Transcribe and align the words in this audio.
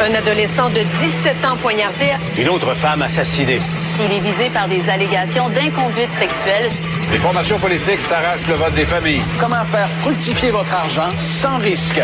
Un 0.00 0.14
adolescent 0.14 0.68
de 0.70 0.80
17 1.00 1.44
ans 1.44 1.56
poignardé. 1.60 2.12
Une 2.38 2.48
autre 2.50 2.72
femme 2.74 3.02
assassinée. 3.02 3.58
Il 3.98 4.12
est 4.12 4.20
visé 4.20 4.48
par 4.50 4.68
des 4.68 4.88
allégations 4.88 5.48
d'inconduite 5.48 6.10
sexuelle. 6.20 6.70
Les 7.10 7.18
formations 7.18 7.58
politiques 7.58 8.00
s'arrachent 8.00 8.46
le 8.46 8.54
vote 8.54 8.74
des 8.74 8.86
familles. 8.86 9.22
Comment 9.40 9.64
faire 9.64 9.88
fructifier 9.88 10.52
votre 10.52 10.72
argent 10.72 11.10
sans 11.26 11.58
risque? 11.58 12.00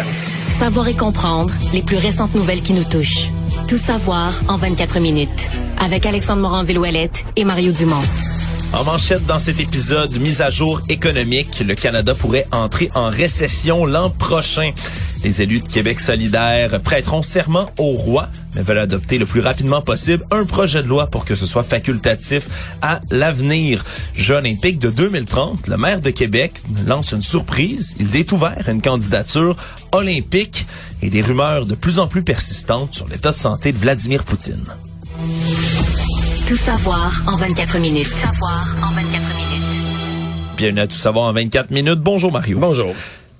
Savoir 0.49 0.89
et 0.89 0.97
comprendre 0.97 1.55
les 1.73 1.83
plus 1.83 1.97
récentes 1.97 2.35
nouvelles 2.35 2.63
qui 2.63 2.73
nous 2.73 2.85
touchent. 2.85 3.31
Tout 3.69 3.77
savoir 3.77 4.33
en 4.49 4.57
24 4.57 4.99
minutes. 4.99 5.51
Avec 5.79 6.05
Alexandre 6.05 6.43
Morin-Villouellette 6.43 7.25
et 7.37 7.45
Mario 7.45 7.71
Dumont. 7.71 8.03
En 8.73 8.83
manchette 8.83 9.25
dans 9.25 9.39
cet 9.39 9.61
épisode, 9.61 10.19
mise 10.19 10.43
à 10.43 10.51
jour 10.51 10.81
économique, 10.89 11.63
le 11.65 11.77
Canada 11.77 12.17
pourrait 12.17 12.49
entrer 12.51 12.89
en 12.97 13.07
récession 13.07 13.87
l'an 13.87 14.11
prochain. 14.11 14.73
Les 15.25 15.41
élus 15.41 15.61
de 15.61 15.69
Québec 15.69 16.01
solidaire 16.01 16.79
prêteront 16.83 17.23
serment 17.23 17.71
au 17.79 17.93
roi, 17.93 18.29
mais 18.55 18.63
veulent 18.63 18.79
adopter 18.79 19.17
le 19.17 19.25
plus 19.25 19.41
rapidement 19.41 19.81
possible 19.81 20.23
un 20.31 20.45
projet 20.45 20.83
de 20.83 20.89
loi 20.89 21.07
pour 21.07 21.25
que 21.25 21.35
ce 21.35 21.47
soit 21.47 21.63
facultatif 21.63 22.47
à 22.83 23.01
l'avenir. 23.11 23.83
Jeux 24.15 24.35
olympiques 24.35 24.79
de 24.79 24.91
2030, 24.91 25.69
le 25.69 25.79
maire 25.79 26.03
de 26.03 26.11
Québec 26.11 26.63
lance 26.87 27.13
une 27.13 27.23
surprise. 27.23 27.97
Il 27.99 28.15
est 28.15 28.33
ouvert 28.33 28.63
à 28.67 28.71
une 28.71 28.83
candidature 28.83 29.57
olympique 29.93 30.67
et 31.01 31.09
des 31.09 31.23
rumeurs 31.23 31.65
de 31.65 31.75
plus 31.75 31.99
en 31.99 32.07
plus 32.07 32.23
persistantes 32.23 32.95
sur 32.95 33.09
l'état 33.09 33.33
de 33.33 33.37
santé 33.37 33.73
de 33.73 33.79
Vladimir 33.79 34.25
Poutine. 34.25 34.65
Tout 36.47 36.57
savoir 36.57 37.23
en 37.27 37.37
24 37.39 37.79
minutes. 37.79 38.11
Tout 38.11 38.19
savoir 38.19 38.77
en 38.83 38.93
24 38.93 39.11
minutes. 39.11 39.65
Bienvenue 40.59 40.81
à 40.81 40.87
Tout 40.87 40.99
savoir 40.99 41.25
en 41.25 41.33
24 41.33 41.71
minutes. 41.71 42.01
Bonjour 42.01 42.31
Mario. 42.31 42.59
Bonjour. 42.59 42.95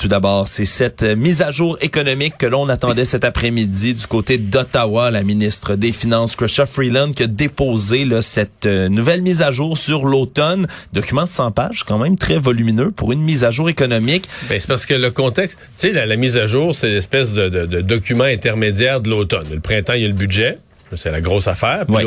Tout 0.05 0.09
d'abord, 0.09 0.49
c'est 0.49 0.67
cette 0.67 1.03
mise 1.03 1.41
à 1.41 1.51
jour 1.51 1.79
économique 1.81 2.35
que 2.37 2.45
l'on 2.45 2.69
attendait 2.69 3.07
cet 3.07 3.25
après-midi 3.25 3.95
du 3.95 4.07
côté 4.07 4.37
d'Ottawa. 4.37 5.11
La 5.11 5.23
ministre 5.23 5.77
des 5.77 5.93
Finances, 5.93 6.37
Chrystia 6.37 6.67
Freeland, 6.67 7.13
qui 7.13 7.23
a 7.23 7.27
déposé 7.27 8.05
là, 8.05 8.21
cette 8.21 8.67
euh, 8.67 8.91
nouvelle 8.91 9.23
mise 9.23 9.41
à 9.41 9.51
jour 9.51 9.79
sur 9.79 10.05
l'automne. 10.05 10.67
Document 10.93 11.25
de 11.25 11.31
100 11.31 11.53
pages, 11.53 11.85
quand 11.85 11.97
même 11.97 12.19
très 12.19 12.39
volumineux 12.39 12.91
pour 12.91 13.13
une 13.13 13.23
mise 13.23 13.45
à 13.45 13.51
jour 13.51 13.71
économique. 13.71 14.29
Ben, 14.51 14.61
c'est 14.61 14.69
parce 14.69 14.85
que 14.85 14.93
le 14.93 15.11
contexte, 15.11 15.57
tu 15.79 15.89
sais, 15.89 15.93
la, 15.95 16.05
la, 16.05 16.17
mise 16.17 16.37
à 16.37 16.45
jour, 16.45 16.75
c'est 16.75 16.91
l'espèce 16.91 17.33
de, 17.33 17.49
de, 17.49 17.65
de 17.65 17.81
document 17.81 18.25
intermédiaire 18.25 19.01
de 19.01 19.09
l'automne. 19.09 19.47
Le 19.51 19.61
printemps, 19.61 19.95
il 19.95 20.03
y 20.03 20.05
a 20.05 20.09
le 20.09 20.13
budget. 20.13 20.59
C'est 20.97 21.13
la 21.13 21.23
grosse 21.23 21.49
affaire. 21.49 21.87
Oui. 21.89 22.03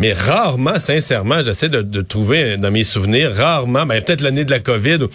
Mais 0.00 0.12
rarement, 0.12 0.80
sincèrement, 0.80 1.40
j'essaie 1.40 1.68
de, 1.68 1.82
de, 1.82 2.02
trouver 2.02 2.56
dans 2.56 2.72
mes 2.72 2.82
souvenirs, 2.82 3.32
rarement, 3.32 3.86
ben, 3.86 4.02
peut-être 4.02 4.22
l'année 4.22 4.44
de 4.44 4.50
la 4.50 4.58
COVID, 4.58 5.06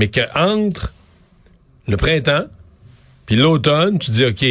mais 0.00 0.08
que 0.08 0.22
entre 0.34 0.92
le 1.88 1.96
printemps 1.96 2.44
puis 3.28 3.36
l'automne, 3.36 3.98
tu 3.98 4.10
dis, 4.10 4.24
OK, 4.24 4.42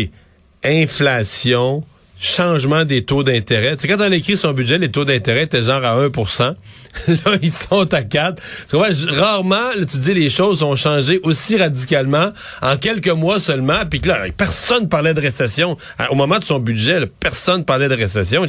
inflation, 0.63 1.83
changement 2.19 2.85
des 2.85 3.03
taux 3.03 3.23
d'intérêt. 3.23 3.75
Tu 3.75 3.81
sais, 3.81 3.87
quand 3.87 4.07
on 4.07 4.11
écrit 4.11 4.37
son 4.37 4.53
budget, 4.53 4.77
les 4.77 4.91
taux 4.91 5.03
d'intérêt 5.03 5.45
étaient 5.45 5.63
genre 5.63 5.83
à 5.83 5.97
1% 5.97 6.53
Là, 7.07 7.37
ils 7.41 7.51
sont 7.51 7.91
à 7.91 8.03
4. 8.03 8.39
Tu 8.69 8.75
vois, 8.75 8.89
rarement, 9.19 9.71
tu 9.89 9.97
dis, 9.97 10.13
les 10.13 10.29
choses 10.29 10.61
ont 10.61 10.75
changé 10.75 11.19
aussi 11.23 11.57
radicalement 11.57 12.31
en 12.61 12.77
quelques 12.77 13.07
mois 13.07 13.39
seulement. 13.39 13.79
Puis 13.89 13.99
que 13.99 14.09
là, 14.09 14.25
personne 14.37 14.87
parlait 14.87 15.15
de 15.15 15.21
récession. 15.21 15.75
Au 16.11 16.15
moment 16.15 16.37
de 16.37 16.43
son 16.43 16.59
budget, 16.59 17.07
personne 17.19 17.65
parlait 17.65 17.89
de 17.89 17.95
récession. 17.95 18.45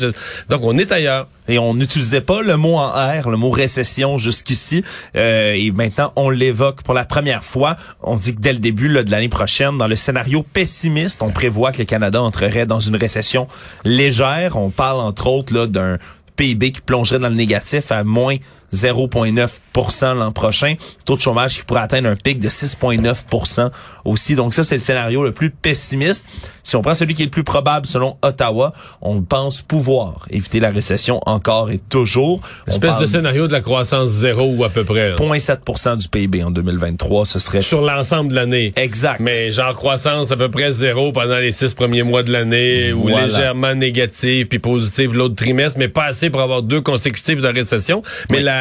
Donc, 0.50 0.61
on 0.62 0.77
est 0.77 0.92
ailleurs. 0.92 1.27
Et 1.49 1.59
on 1.59 1.75
n'utilisait 1.75 2.21
pas 2.21 2.43
le 2.43 2.57
mot 2.57 2.77
en 2.77 2.89
R, 2.89 3.29
le 3.31 3.37
mot 3.37 3.51
récession 3.51 4.19
jusqu'ici. 4.19 4.85
Euh, 5.17 5.55
et 5.55 5.71
maintenant, 5.71 6.13
on 6.17 6.31
l'évoque 6.31 6.83
pour 6.83 6.95
la 6.95 7.05
première 7.05 7.43
fois. 7.43 7.77
On 8.03 8.17
dit 8.17 8.35
que 8.35 8.41
dès 8.41 8.53
le 8.53 8.59
début 8.59 8.89
là, 8.89 9.03
de 9.03 9.11
l'année 9.11 9.29
prochaine, 9.29 9.79
dans 9.79 9.87
le 9.87 9.97
scénario 9.97 10.43
pessimiste, 10.43 11.23
on 11.23 11.31
prévoit 11.31 11.73
que 11.73 11.79
le 11.79 11.85
Canada 11.85 12.23
entrerait 12.23 12.67
dans 12.67 12.81
une 12.81 12.97
récession 12.97 13.49
légère. 13.85 14.57
On 14.57 14.71
parle 14.71 15.01
entre 15.01 15.27
autres 15.27 15.55
là 15.55 15.67
d'un 15.67 15.99
PIB 16.37 16.73
qui 16.73 16.81
plongerait 16.81 17.19
dans 17.19 17.29
le 17.29 17.35
négatif 17.35 17.91
à 17.91 18.05
moins 18.05 18.37
0,9% 18.72 20.18
l'an 20.18 20.33
prochain. 20.33 20.74
Taux 21.05 21.17
de 21.17 21.20
chômage 21.20 21.56
qui 21.56 21.64
pourrait 21.64 21.83
atteindre 21.83 22.08
un 22.08 22.17
pic 22.17 22.39
de 22.39 22.48
6,9% 22.48 23.70
aussi. 24.05 24.34
Donc 24.34 24.55
ça, 24.55 24.64
c'est 24.64 24.77
le 24.77 24.80
scénario 24.80 25.24
le 25.24 25.33
plus 25.33 25.51
pessimiste. 25.51 26.27
Si 26.62 26.77
on 26.77 26.83
prend 26.83 26.95
celui 26.95 27.14
qui 27.14 27.23
est 27.23 27.27
le 27.27 27.30
plus 27.30 27.45
probable 27.45 27.86
selon 27.86 28.18
Ottawa, 28.23 28.73
on 29.01 29.23
pense 29.23 29.62
pouvoir 29.62 30.27
éviter 30.30 30.61
la 30.61 30.70
récession 30.70 31.20
encore 31.24 31.70
et 31.70 31.78
toujours. 31.78 32.40
Espèce 32.67 32.98
de 32.98 33.07
scénario 33.07 33.46
de 33.46 33.52
la 33.52 33.61
croissance 33.61 34.11
zéro 34.11 34.52
ou 34.55 34.64
à 34.64 34.68
peu 34.68 34.84
près. 34.84 35.14
0,7% 35.14 35.96
du 35.96 36.08
PIB 36.08 36.45
en 36.45 36.51
2023, 36.51 37.24
ce 37.24 37.39
serait... 37.39 37.62
Sur 37.62 37.80
l'ensemble 37.80 38.30
de 38.30 38.34
l'année. 38.34 38.73
Exact. 38.77 39.20
Mais 39.20 39.51
genre 39.52 39.74
croissance 39.74 40.30
à 40.30 40.36
peu 40.36 40.51
près 40.51 40.73
zéro 40.73 41.12
pendant 41.12 41.39
les 41.39 41.52
six 41.52 41.73
premiers 41.73 42.02
mois 42.02 42.23
de 42.23 42.33
l'année 42.33 42.90
voilà. 42.90 43.17
ou 43.17 43.27
légèrement 43.27 43.74
négative 43.74 44.46
puis 44.46 44.58
positive 44.58 45.14
l'autre 45.14 45.36
trimestre, 45.36 45.78
mais 45.78 45.89
pas 45.89 46.05
assez 46.05 46.30
pour 46.30 46.40
avoir 46.40 46.62
deux 46.62 46.80
consécutives 46.80 47.40
de 47.40 47.48
récession. 47.48 48.02
Mais 48.30 48.39
oui. 48.39 48.42
la 48.42 48.58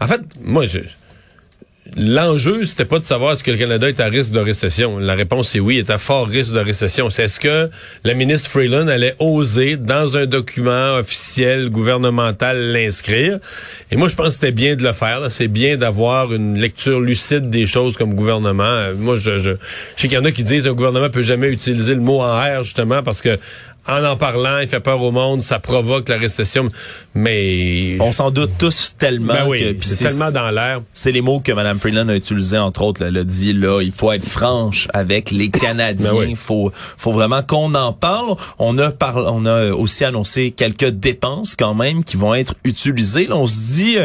en 0.00 0.06
fait, 0.06 0.20
moi, 0.42 0.66
je, 0.66 0.80
l'enjeu, 1.96 2.64
c'était 2.64 2.84
pas 2.84 2.98
de 2.98 3.04
savoir 3.04 3.32
est-ce 3.32 3.44
que 3.44 3.50
le 3.50 3.58
Canada 3.58 3.88
est 3.88 4.00
à 4.00 4.06
risque 4.06 4.32
de 4.32 4.40
récession. 4.40 4.98
La 4.98 5.14
réponse 5.14 5.54
est 5.54 5.60
oui, 5.60 5.78
est 5.78 5.90
à 5.90 5.98
fort 5.98 6.26
risque 6.26 6.52
de 6.52 6.60
récession. 6.60 7.10
C'est 7.10 7.24
est-ce 7.24 7.40
que 7.40 7.70
la 8.04 8.14
ministre 8.14 8.50
Freeland 8.50 8.88
allait 8.88 9.14
oser, 9.18 9.76
dans 9.76 10.16
un 10.16 10.26
document 10.26 10.96
officiel 10.96 11.70
gouvernemental, 11.70 12.72
l'inscrire? 12.72 13.38
Et 13.90 13.96
moi, 13.96 14.08
je 14.08 14.14
pense 14.14 14.28
que 14.28 14.34
c'était 14.34 14.52
bien 14.52 14.76
de 14.76 14.82
le 14.82 14.92
faire. 14.92 15.20
C'est 15.30 15.48
bien 15.48 15.76
d'avoir 15.76 16.32
une 16.32 16.58
lecture 16.58 17.00
lucide 17.00 17.50
des 17.50 17.66
choses 17.66 17.96
comme 17.96 18.14
gouvernement. 18.14 18.92
Moi, 18.98 19.16
je, 19.16 19.38
je, 19.38 19.50
je 19.50 19.56
sais 20.02 20.08
qu'il 20.08 20.18
y 20.18 20.20
en 20.20 20.24
a 20.24 20.32
qui 20.32 20.44
disent 20.44 20.64
qu'un 20.64 20.72
gouvernement 20.72 21.10
peut 21.10 21.22
jamais 21.22 21.48
utiliser 21.48 21.94
le 21.94 22.00
mot 22.00 22.20
en 22.22 22.36
R, 22.36 22.62
justement, 22.62 23.02
parce 23.02 23.22
que 23.22 23.38
en 23.88 24.04
en 24.04 24.16
parlant, 24.16 24.58
il 24.58 24.68
fait 24.68 24.80
peur 24.80 25.00
au 25.02 25.10
monde, 25.10 25.42
ça 25.42 25.58
provoque 25.58 26.08
la 26.08 26.16
récession. 26.16 26.68
Mais 27.14 27.96
on 28.00 28.12
s'en 28.12 28.30
doute 28.30 28.52
tous 28.58 28.94
tellement. 28.98 29.34
Ben 29.34 29.46
oui, 29.46 29.78
que, 29.78 29.84
c'est 29.84 30.04
tellement 30.04 30.30
dans 30.30 30.50
l'air. 30.50 30.82
C'est 30.92 31.12
les 31.12 31.20
mots 31.20 31.40
que 31.40 31.52
Mme 31.52 31.78
Freeland 31.78 32.08
a 32.08 32.16
utilisés 32.16 32.58
entre 32.58 32.82
autres. 32.82 33.02
Elle 33.02 33.16
a 33.16 33.24
dit 33.24 33.52
là, 33.52 33.80
il 33.82 33.92
faut 33.92 34.12
être 34.12 34.26
franche 34.26 34.88
avec 34.92 35.30
les 35.30 35.48
Canadiens. 35.48 36.12
Il 36.12 36.18
ben 36.18 36.26
oui. 36.28 36.34
faut, 36.36 36.72
faut 36.98 37.12
vraiment 37.12 37.42
qu'on 37.42 37.74
en 37.74 37.92
parle. 37.92 38.36
On 38.58 38.76
a 38.78 38.90
parlé, 38.90 39.26
on 39.28 39.46
a 39.46 39.70
aussi 39.70 40.04
annoncé 40.04 40.50
quelques 40.50 40.88
dépenses 40.88 41.54
quand 41.56 41.74
même 41.74 42.04
qui 42.04 42.16
vont 42.16 42.34
être 42.34 42.54
utilisées. 42.64 43.26
Là, 43.26 43.36
on 43.36 43.46
se 43.46 43.60
dit. 43.74 43.96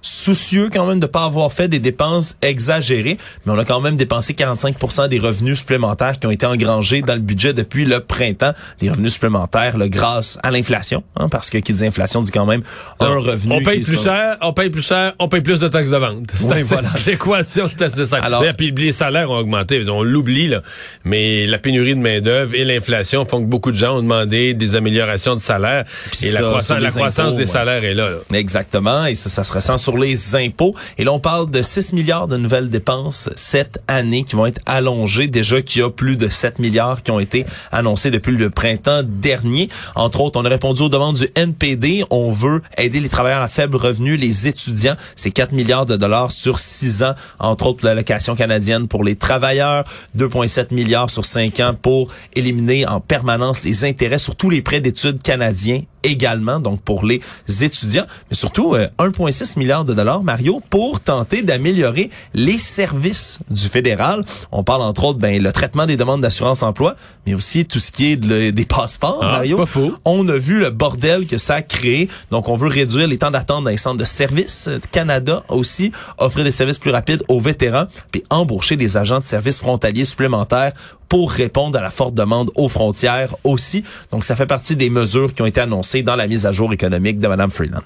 Soucieux 0.00 0.70
quand 0.72 0.86
même 0.86 1.00
de 1.00 1.06
pas 1.06 1.24
avoir 1.24 1.52
fait 1.52 1.68
des 1.68 1.80
dépenses 1.80 2.36
exagérées, 2.42 3.18
mais 3.44 3.52
on 3.52 3.58
a 3.58 3.64
quand 3.64 3.80
même 3.80 3.96
dépensé 3.96 4.34
45 4.34 5.08
des 5.08 5.18
revenus 5.18 5.58
supplémentaires 5.58 6.18
qui 6.18 6.26
ont 6.26 6.30
été 6.30 6.46
engrangés 6.46 7.02
dans 7.02 7.14
le 7.14 7.20
budget 7.20 7.52
depuis 7.52 7.84
le 7.84 8.00
printemps, 8.00 8.52
des 8.80 8.90
revenus 8.90 9.12
supplémentaires 9.14 9.76
là, 9.76 9.88
grâce 9.88 10.38
à 10.42 10.50
l'inflation, 10.50 11.02
hein, 11.16 11.28
parce 11.28 11.50
que 11.50 11.58
qui 11.58 11.72
dit 11.72 11.84
inflation 11.84 12.22
dit 12.22 12.30
quand 12.30 12.46
même 12.46 12.62
un 13.00 13.08
non, 13.08 13.20
revenu. 13.20 13.54
On 13.54 13.62
paye 13.62 13.80
plus 13.80 14.02
cher, 14.02 14.36
on 14.40 14.52
paye 14.52 14.70
plus 14.70 14.86
cher, 14.86 15.14
on 15.18 15.28
paye 15.28 15.40
plus 15.40 15.58
de 15.58 15.68
taxes 15.68 15.88
de 15.90 15.96
vente. 15.96 16.30
C'est 16.34 16.48
Ouais, 16.48 16.62
voilà. 16.62 16.88
l'équation, 17.06 17.68
c'est 17.76 18.06
ça. 18.06 18.18
Alors- 18.18 18.42
Là, 18.42 18.52
puis 18.54 18.70
les 18.70 18.92
salaires 18.92 19.30
ont 19.30 19.38
augmenté, 19.38 19.82
on 19.88 20.02
l'oublie 20.02 20.48
là, 20.48 20.62
mais 21.04 21.46
la 21.46 21.58
pénurie 21.58 21.94
de 21.94 22.00
main 22.00 22.20
d'œuvre 22.20 22.54
et 22.54 22.64
l'inflation 22.64 23.26
font 23.26 23.42
que 23.42 23.48
beaucoup 23.48 23.72
de 23.72 23.76
gens 23.76 23.96
ont 23.98 24.02
demandé 24.02 24.54
des 24.54 24.76
améliorations 24.76 25.34
de 25.34 25.40
salaire 25.40 25.84
et 26.22 26.30
la 26.30 26.40
croissance, 26.40 26.64
sur 26.66 26.74
la 26.74 26.80
les 26.80 26.86
croissance 26.88 27.18
impôts, 27.28 27.32
des 27.36 27.38
ouais. 27.40 27.46
salaires 27.46 27.84
est 27.84 27.94
là. 27.94 28.10
là. 28.10 28.16
Exactement, 28.38 29.06
et 29.06 29.14
ça, 29.14 29.28
ça 29.28 29.44
se 29.44 29.52
ressent 29.52 29.78
sur 29.88 29.96
les 29.96 30.36
impôts. 30.36 30.74
Et 30.98 31.04
là, 31.04 31.14
on 31.14 31.18
parle 31.18 31.50
de 31.50 31.62
6 31.62 31.94
milliards 31.94 32.28
de 32.28 32.36
nouvelles 32.36 32.68
dépenses 32.68 33.30
cette 33.36 33.80
année 33.88 34.22
qui 34.24 34.36
vont 34.36 34.44
être 34.44 34.60
allongées. 34.66 35.28
Déjà 35.28 35.62
qu'il 35.62 35.80
y 35.80 35.84
a 35.84 35.88
plus 35.88 36.16
de 36.16 36.28
7 36.28 36.58
milliards 36.58 37.02
qui 37.02 37.10
ont 37.10 37.20
été 37.20 37.46
annoncés 37.72 38.10
depuis 38.10 38.36
le 38.36 38.50
printemps 38.50 39.00
dernier. 39.02 39.70
Entre 39.94 40.20
autres, 40.20 40.38
on 40.38 40.44
a 40.44 40.48
répondu 40.50 40.82
aux 40.82 40.90
demandes 40.90 41.16
du 41.16 41.28
NPD. 41.34 42.04
On 42.10 42.30
veut 42.30 42.60
aider 42.76 43.00
les 43.00 43.08
travailleurs 43.08 43.40
à 43.40 43.48
faible 43.48 43.76
revenu, 43.76 44.18
les 44.18 44.46
étudiants. 44.46 44.96
C'est 45.16 45.30
4 45.30 45.52
milliards 45.52 45.86
de 45.86 45.96
dollars 45.96 46.32
sur 46.32 46.58
6 46.58 47.02
ans. 47.02 47.14
Entre 47.38 47.64
autres, 47.64 47.86
l'allocation 47.86 48.34
canadienne 48.34 48.88
pour 48.88 49.04
les 49.04 49.16
travailleurs. 49.16 49.84
2,7 50.18 50.74
milliards 50.74 51.08
sur 51.08 51.24
5 51.24 51.60
ans 51.60 51.72
pour 51.80 52.12
éliminer 52.36 52.86
en 52.86 53.00
permanence 53.00 53.64
les 53.64 53.86
intérêts 53.86 54.18
sur 54.18 54.36
tous 54.36 54.50
les 54.50 54.60
prêts 54.60 54.82
d'études 54.82 55.22
canadiens 55.22 55.80
également, 56.02 56.60
donc 56.60 56.80
pour 56.82 57.04
les 57.04 57.20
étudiants, 57.62 58.06
mais 58.30 58.36
surtout 58.36 58.74
euh, 58.74 58.88
1,6 58.98 59.58
milliard 59.58 59.84
de 59.84 59.94
dollars, 59.94 60.22
Mario, 60.22 60.62
pour 60.70 61.00
tenter 61.00 61.42
d'améliorer 61.42 62.10
les 62.34 62.58
services 62.58 63.38
du 63.50 63.68
fédéral. 63.68 64.24
On 64.52 64.62
parle 64.64 64.82
entre 64.82 65.04
autres, 65.04 65.18
ben, 65.18 65.42
le 65.42 65.52
traitement 65.52 65.86
des 65.86 65.96
demandes 65.96 66.20
d'assurance 66.20 66.62
emploi, 66.62 66.96
mais 67.26 67.34
aussi 67.34 67.64
tout 67.64 67.78
ce 67.80 67.90
qui 67.90 68.12
est 68.12 68.16
de 68.16 68.50
des 68.50 68.64
passeports, 68.64 69.18
Ah, 69.22 69.32
Mario. 69.32 69.56
pas 69.56 69.66
faux. 69.66 69.94
On 70.04 70.26
a 70.28 70.36
vu 70.36 70.60
le 70.60 70.70
bordel 70.70 71.26
que 71.26 71.38
ça 71.38 71.56
a 71.56 71.62
créé, 71.62 72.08
donc 72.30 72.48
on 72.48 72.54
veut 72.56 72.68
réduire 72.68 73.06
les 73.08 73.18
temps 73.18 73.30
d'attente 73.30 73.64
dans 73.64 73.70
les 73.70 73.76
centres 73.76 73.98
de 73.98 74.04
services. 74.04 74.66
Euh, 74.68 74.78
Canada 74.92 75.42
aussi, 75.48 75.92
offrir 76.18 76.44
des 76.44 76.52
services 76.52 76.78
plus 76.78 76.90
rapides 76.90 77.22
aux 77.28 77.40
vétérans, 77.40 77.86
puis 78.12 78.22
embaucher 78.30 78.76
des 78.76 78.96
agents 78.96 79.20
de 79.20 79.24
services 79.24 79.58
frontaliers 79.60 80.04
supplémentaires 80.04 80.72
pour 81.08 81.30
répondre 81.32 81.78
à 81.78 81.80
la 81.80 81.88
forte 81.88 82.12
demande 82.14 82.50
aux 82.54 82.68
frontières 82.68 83.34
aussi. 83.42 83.82
Donc, 84.10 84.24
ça 84.24 84.36
fait 84.36 84.44
partie 84.44 84.76
des 84.76 84.90
mesures 84.90 85.32
qui 85.32 85.40
ont 85.40 85.46
été 85.46 85.58
annoncées 85.58 85.87
dans 85.96 86.16
la 86.16 86.26
mise 86.26 86.46
à 86.46 86.52
jour 86.52 86.72
économique 86.72 87.18
de 87.18 87.28
Mme 87.28 87.50
Freeland. 87.50 87.80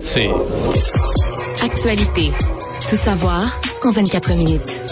C'est 0.00 0.28
Actualité. 1.62 2.30
Tout 2.88 2.96
savoir 2.96 3.60
en 3.84 3.90
24 3.90 4.34
minutes. 4.34 4.82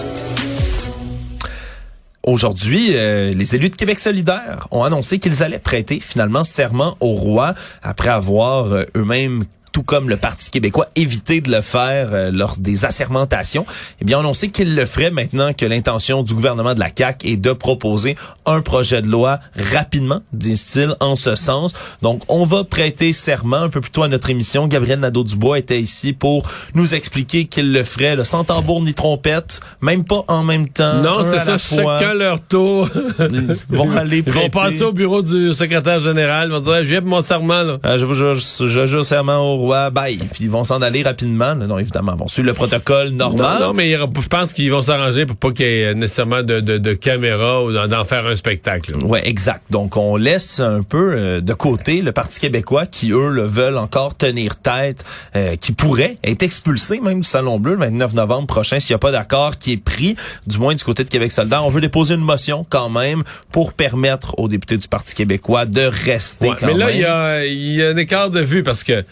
Aujourd'hui, 2.24 2.88
euh, 2.92 3.32
les 3.32 3.54
élus 3.54 3.68
de 3.68 3.76
Québec 3.76 4.00
solidaire 4.00 4.66
ont 4.72 4.82
annoncé 4.82 5.18
qu'ils 5.18 5.44
allaient 5.44 5.60
prêter 5.60 6.00
finalement 6.00 6.42
serment 6.42 6.96
au 7.00 7.12
roi 7.14 7.54
après 7.82 8.08
avoir 8.08 8.72
euh, 8.72 8.84
eux-mêmes 8.96 9.44
tout 9.76 9.82
comme 9.82 10.08
le 10.08 10.16
Parti 10.16 10.50
québécois, 10.50 10.88
éviter 10.96 11.42
de 11.42 11.50
le 11.50 11.60
faire 11.60 12.08
euh, 12.14 12.30
lors 12.32 12.56
des 12.56 12.86
assermentations. 12.86 13.66
Eh 14.00 14.06
bien, 14.06 14.18
on 14.24 14.32
sait 14.32 14.48
qu'il 14.48 14.74
le 14.74 14.86
ferait 14.86 15.10
maintenant 15.10 15.52
que 15.52 15.66
l'intention 15.66 16.22
du 16.22 16.32
gouvernement 16.32 16.72
de 16.72 16.80
la 16.80 16.88
CAQ 16.96 17.28
est 17.28 17.36
de 17.36 17.52
proposer 17.52 18.16
un 18.46 18.62
projet 18.62 19.02
de 19.02 19.08
loi 19.08 19.38
rapidement, 19.74 20.22
disent-ils, 20.32 20.96
en 21.00 21.14
ce 21.14 21.34
sens. 21.34 21.74
Donc, 22.00 22.22
on 22.28 22.46
va 22.46 22.64
prêter 22.64 23.12
serment 23.12 23.58
un 23.58 23.68
peu 23.68 23.82
plus 23.82 23.90
tôt 23.90 24.02
à 24.02 24.08
notre 24.08 24.30
émission. 24.30 24.66
Gabriel 24.66 25.00
Nadeau-Dubois 25.00 25.58
était 25.58 25.78
ici 25.78 26.14
pour 26.14 26.48
nous 26.72 26.94
expliquer 26.94 27.44
qu'il 27.44 27.70
le 27.70 27.84
ferait, 27.84 28.16
le 28.16 28.24
sans 28.24 28.44
tambour 28.44 28.80
ni 28.80 28.94
trompette, 28.94 29.60
même 29.82 30.04
pas 30.04 30.24
en 30.28 30.42
même 30.42 30.70
temps. 30.70 31.02
Non, 31.02 31.22
c'est 31.22 31.38
ça, 31.38 31.58
chacun 31.58 32.14
leur 32.14 32.40
tour. 32.40 32.88
Ils 33.18 33.56
vont 33.68 33.94
aller 33.94 34.24
Ils 34.26 34.32
vont 34.32 34.48
passer 34.48 34.84
au 34.84 34.92
bureau 34.92 35.20
du 35.20 35.52
secrétaire 35.52 36.00
général, 36.00 36.48
ils 36.48 36.52
vont 36.52 36.60
dire, 36.60 36.82
j'ai 36.82 37.02
mon 37.02 37.20
serment, 37.20 37.62
là. 37.62 37.76
Euh, 37.84 37.98
je 37.98 38.06
vous 38.06 38.14
jure, 38.14 38.36
je 38.36 38.86
jure 38.86 39.04
serment 39.04 39.36
au 39.40 39.65
bye. 39.66 40.16
Puis 40.32 40.44
ils 40.44 40.50
vont 40.50 40.64
s'en 40.64 40.82
aller 40.82 41.02
rapidement. 41.02 41.54
Non, 41.54 41.78
évidemment, 41.78 42.12
ils 42.16 42.20
vont 42.20 42.28
suivre 42.28 42.46
le 42.46 42.54
protocole 42.54 43.10
normal. 43.10 43.60
Non, 43.60 43.66
non 43.68 43.72
mais 43.74 43.92
je 43.92 44.28
pense 44.28 44.52
qu'ils 44.52 44.70
vont 44.70 44.82
s'arranger 44.82 45.26
pour 45.26 45.36
pas 45.36 45.50
qu'il 45.52 45.66
y 45.66 45.82
ait 45.82 45.94
nécessairement 45.94 46.42
de, 46.42 46.60
de, 46.60 46.78
de 46.78 46.94
caméra 46.94 47.62
ou 47.62 47.72
d'en 47.72 48.04
faire 48.04 48.26
un 48.26 48.36
spectacle. 48.36 48.94
Ouais, 48.96 49.26
exact. 49.28 49.62
Donc 49.70 49.96
on 49.96 50.16
laisse 50.16 50.60
un 50.60 50.82
peu 50.82 51.14
euh, 51.14 51.40
de 51.40 51.52
côté 51.52 52.02
le 52.02 52.12
Parti 52.12 52.40
québécois 52.40 52.86
qui 52.86 53.10
eux 53.10 53.28
le 53.28 53.44
veulent 53.44 53.76
encore 53.76 54.16
tenir 54.16 54.56
tête, 54.56 55.04
euh, 55.34 55.56
qui 55.56 55.72
pourrait 55.72 56.16
être 56.24 56.42
expulsé 56.42 57.00
même 57.00 57.20
du 57.20 57.28
Salon 57.28 57.58
Bleu 57.58 57.72
le 57.72 57.78
29 57.78 58.14
novembre 58.14 58.46
prochain 58.46 58.80
s'il 58.80 58.92
n'y 58.92 58.96
a 58.96 58.98
pas 58.98 59.10
d'accord 59.12 59.58
qui 59.58 59.72
est 59.72 59.76
pris, 59.76 60.16
du 60.46 60.58
moins 60.58 60.74
du 60.74 60.84
côté 60.84 61.04
de 61.04 61.08
Québec 61.08 61.32
solidaire. 61.32 61.64
On 61.64 61.70
veut 61.70 61.80
déposer 61.80 62.14
une 62.14 62.20
motion 62.20 62.66
quand 62.68 62.88
même 62.88 63.22
pour 63.52 63.72
permettre 63.72 64.38
aux 64.38 64.48
députés 64.48 64.76
du 64.76 64.88
Parti 64.88 65.14
québécois 65.14 65.64
de 65.64 65.82
rester. 65.82 66.50
mais 66.62 66.74
là, 66.74 66.90
il 66.90 67.00
y 67.00 67.04
a, 67.04 67.46
y 67.46 67.82
a 67.82 67.88
un 67.88 67.96
écart 67.96 68.30
de 68.30 68.40
vue 68.40 68.62
parce 68.62 68.84
que 68.84 69.04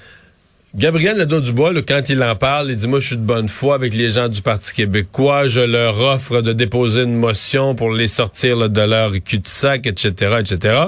Gabriel 0.76 1.16
Nadeau-Dubois, 1.18 1.72
quand 1.86 2.08
il 2.08 2.20
en 2.20 2.34
parle, 2.34 2.72
il 2.72 2.76
dit, 2.76 2.88
moi, 2.88 2.98
je 2.98 3.06
suis 3.06 3.16
de 3.16 3.22
bonne 3.22 3.48
foi 3.48 3.76
avec 3.76 3.94
les 3.94 4.10
gens 4.10 4.28
du 4.28 4.42
Parti 4.42 4.74
québécois. 4.74 5.46
Je 5.46 5.60
leur 5.60 6.00
offre 6.00 6.40
de 6.40 6.52
déposer 6.52 7.02
une 7.02 7.14
motion 7.14 7.76
pour 7.76 7.92
les 7.92 8.08
sortir 8.08 8.68
de 8.68 8.80
leur 8.80 9.12
cul-de-sac, 9.12 9.86
etc., 9.86 10.38
etc. 10.40 10.78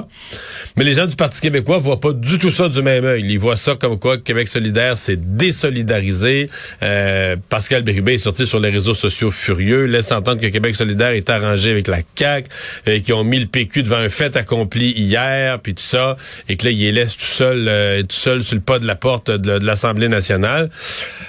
Mais 0.75 0.83
les 0.83 0.93
gens 0.93 1.05
du 1.05 1.15
Parti 1.15 1.39
québécois 1.39 1.77
voient 1.77 2.01
pas 2.01 2.11
du 2.11 2.37
tout 2.37 2.51
ça 2.51 2.67
du 2.67 2.81
même 2.81 3.05
œil. 3.05 3.23
Ils 3.29 3.39
voient 3.39 3.55
ça 3.55 3.75
comme 3.75 3.97
quoi 3.97 4.17
Québec 4.17 4.49
solidaire 4.49 4.97
s'est 4.97 5.15
désolidarisé. 5.15 6.49
Euh, 6.83 7.37
Pascal 7.47 7.83
Bérubé 7.83 8.15
est 8.15 8.17
sorti 8.17 8.45
sur 8.45 8.59
les 8.59 8.71
réseaux 8.71 8.93
sociaux 8.93 9.31
furieux, 9.31 9.85
laisse 9.85 10.11
entendre 10.11 10.41
que 10.41 10.47
Québec 10.47 10.75
solidaire 10.75 11.11
est 11.11 11.29
arrangé 11.29 11.71
avec 11.71 11.87
la 11.87 11.99
CAQ, 12.13 12.49
et 12.87 13.01
qu'ils 13.01 13.13
ont 13.13 13.23
mis 13.23 13.39
le 13.39 13.47
PQ 13.47 13.83
devant 13.83 13.95
un 13.95 14.09
fait 14.09 14.35
accompli 14.35 14.91
hier, 14.91 15.61
puis 15.61 15.75
tout 15.75 15.81
ça, 15.81 16.17
et 16.49 16.57
que 16.57 16.65
là, 16.65 16.71
il 16.71 16.79
les 16.79 16.91
laisse 16.91 17.15
tout 17.15 17.23
seul, 17.23 17.69
euh, 17.69 18.01
tout 18.01 18.17
seul 18.17 18.43
sur 18.43 18.55
le 18.55 18.61
pas 18.61 18.79
de 18.79 18.85
la 18.85 18.95
porte 18.95 19.31
de, 19.31 19.59
de 19.59 19.65
la 19.65 19.76
l'Assemblée 19.77 20.09
nationale. 20.09 20.69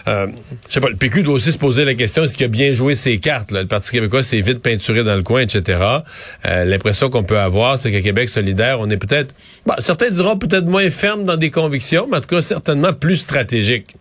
Euh, 0.09 0.27
je 0.69 0.75
sais 0.75 0.81
pas, 0.81 0.89
le 0.89 0.97
PQ 0.97 1.23
doit 1.23 1.35
aussi 1.35 1.53
se 1.53 1.59
poser 1.59 1.85
la 1.85 1.95
question, 1.95 2.25
est-ce 2.25 2.37
qu'il 2.37 2.47
a 2.47 2.49
bien 2.49 2.73
joué 2.73 2.95
ses 2.95 3.19
cartes? 3.19 3.53
Le 3.53 3.67
Parti 3.67 3.91
québécois 3.91 4.23
s'est 4.23 4.41
vite 4.41 4.61
peinturé 4.61 5.05
dans 5.05 5.17
le 5.17 5.23
coin, 5.23 5.43
etc. 5.43 5.79
Euh, 6.47 6.65
l'impression 6.65 7.11
qu'on 7.11 7.23
peut 7.23 7.39
avoir, 7.39 7.79
c'est 7.79 7.93
qu'à 7.93 8.01
Québec 8.01 8.31
solidaire, 8.31 8.81
on 8.81 8.89
est 8.89 8.97
peut-être... 8.97 9.35
certains 9.81 10.09
diront 10.09 10.39
peut-être 10.39 10.65
moins 10.65 10.89
ferme 10.89 11.25
dans 11.27 11.37
des 11.37 11.51
convictions, 11.51 12.07
mais 12.11 12.17
en 12.17 12.21
tout 12.21 12.35
cas 12.35 12.43
certainement 12.43 12.95
plus 12.95 13.17
stratégique. 13.17 13.95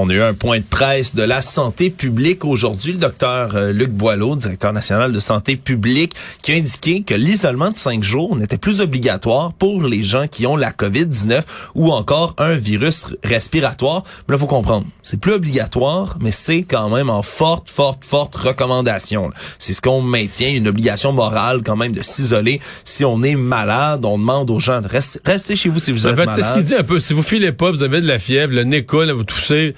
On 0.00 0.08
a 0.10 0.12
eu 0.12 0.22
un 0.22 0.32
point 0.32 0.60
de 0.60 0.64
presse 0.64 1.16
de 1.16 1.24
la 1.24 1.42
santé 1.42 1.90
publique 1.90 2.44
aujourd'hui. 2.44 2.92
Le 2.92 3.00
docteur 3.00 3.56
euh, 3.56 3.72
Luc 3.72 3.90
Boileau, 3.90 4.36
directeur 4.36 4.72
national 4.72 5.12
de 5.12 5.18
santé 5.18 5.56
publique, 5.56 6.14
qui 6.40 6.52
a 6.52 6.54
indiqué 6.54 7.02
que 7.02 7.14
l'isolement 7.14 7.72
de 7.72 7.76
cinq 7.76 8.04
jours 8.04 8.36
n'était 8.36 8.58
plus 8.58 8.80
obligatoire 8.80 9.54
pour 9.54 9.82
les 9.82 10.04
gens 10.04 10.28
qui 10.28 10.46
ont 10.46 10.54
la 10.54 10.70
COVID-19 10.70 11.42
ou 11.74 11.90
encore 11.90 12.36
un 12.38 12.54
virus 12.54 13.06
respiratoire. 13.24 14.04
Mais 14.28 14.34
là, 14.34 14.38
faut 14.38 14.46
comprendre, 14.46 14.86
c'est 15.02 15.18
plus 15.18 15.32
obligatoire, 15.32 16.16
mais 16.20 16.30
c'est 16.30 16.62
quand 16.62 16.90
même 16.90 17.10
en 17.10 17.22
forte, 17.22 17.68
forte, 17.68 18.04
forte 18.04 18.36
recommandation. 18.36 19.32
C'est 19.58 19.72
ce 19.72 19.80
qu'on 19.80 20.00
maintient, 20.00 20.50
une 20.50 20.68
obligation 20.68 21.12
morale 21.12 21.62
quand 21.64 21.74
même 21.74 21.90
de 21.90 22.02
s'isoler. 22.02 22.60
Si 22.84 23.04
on 23.04 23.24
est 23.24 23.34
malade, 23.34 24.04
on 24.04 24.16
demande 24.16 24.48
aux 24.52 24.60
gens 24.60 24.80
de 24.80 24.86
rester, 24.86 25.56
chez 25.56 25.68
vous 25.68 25.80
si 25.80 25.90
vous 25.90 26.06
êtes 26.06 26.14
malade. 26.14 26.36
C'est 26.36 26.42
ce 26.42 26.52
qu'il 26.52 26.62
dit 26.62 26.76
un 26.76 26.84
peu. 26.84 27.00
Si 27.00 27.14
vous 27.14 27.22
filez 27.24 27.50
pas, 27.50 27.72
vous 27.72 27.82
avez 27.82 28.00
de 28.00 28.06
la 28.06 28.20
fièvre, 28.20 28.54
le 28.54 28.62
nez 28.62 28.84
coule, 28.84 29.10
vous 29.10 29.24
toussez, 29.24 29.74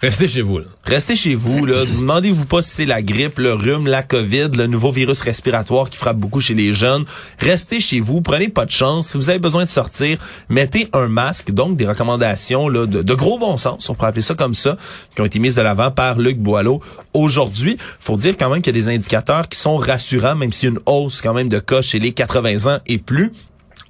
Restez 0.00 0.28
chez 0.28 0.42
vous. 0.42 0.58
Là. 0.58 0.64
Restez 0.84 1.16
chez 1.16 1.34
vous. 1.34 1.64
Là. 1.64 1.84
Demandez-vous 1.96 2.44
pas 2.44 2.62
si 2.62 2.70
c'est 2.70 2.84
la 2.84 3.00
grippe, 3.00 3.38
le 3.38 3.54
rhume, 3.54 3.86
la 3.86 4.02
COVID, 4.02 4.50
le 4.56 4.66
nouveau 4.66 4.90
virus 4.90 5.22
respiratoire 5.22 5.88
qui 5.88 5.96
frappe 5.96 6.18
beaucoup 6.18 6.40
chez 6.40 6.54
les 6.54 6.74
jeunes. 6.74 7.04
Restez 7.38 7.80
chez 7.80 8.00
vous. 8.00 8.20
Prenez 8.20 8.48
pas 8.48 8.66
de 8.66 8.70
chance. 8.70 9.08
Si 9.08 9.16
vous 9.16 9.30
avez 9.30 9.38
besoin 9.38 9.64
de 9.64 9.70
sortir, 9.70 10.18
mettez 10.48 10.88
un 10.92 11.08
masque. 11.08 11.52
Donc, 11.52 11.76
des 11.76 11.86
recommandations 11.86 12.68
là, 12.68 12.86
de, 12.86 13.14
gros 13.14 13.38
bon 13.38 13.56
sens, 13.56 13.88
on 13.88 13.94
pourrait 13.94 14.08
appeler 14.08 14.22
ça 14.22 14.34
comme 14.34 14.54
ça, 14.54 14.76
qui 15.14 15.22
ont 15.22 15.24
été 15.24 15.38
mises 15.38 15.54
de 15.54 15.62
l'avant 15.62 15.90
par 15.90 16.18
Luc 16.18 16.38
Boileau 16.38 16.82
aujourd'hui. 17.14 17.78
faut 17.98 18.16
dire 18.16 18.36
quand 18.36 18.50
même 18.50 18.60
qu'il 18.60 18.74
y 18.74 18.78
a 18.78 18.80
des 18.80 18.88
indicateurs 18.88 19.48
qui 19.48 19.58
sont 19.58 19.76
rassurants, 19.76 20.34
même 20.34 20.52
s'il 20.52 20.68
y 20.68 20.72
a 20.72 20.74
une 20.74 20.82
hausse 20.86 21.22
quand 21.22 21.32
même 21.32 21.48
de 21.48 21.60
cas 21.60 21.80
chez 21.80 21.98
les 21.98 22.12
80 22.12 22.74
ans 22.74 22.78
et 22.86 22.98
plus. 22.98 23.32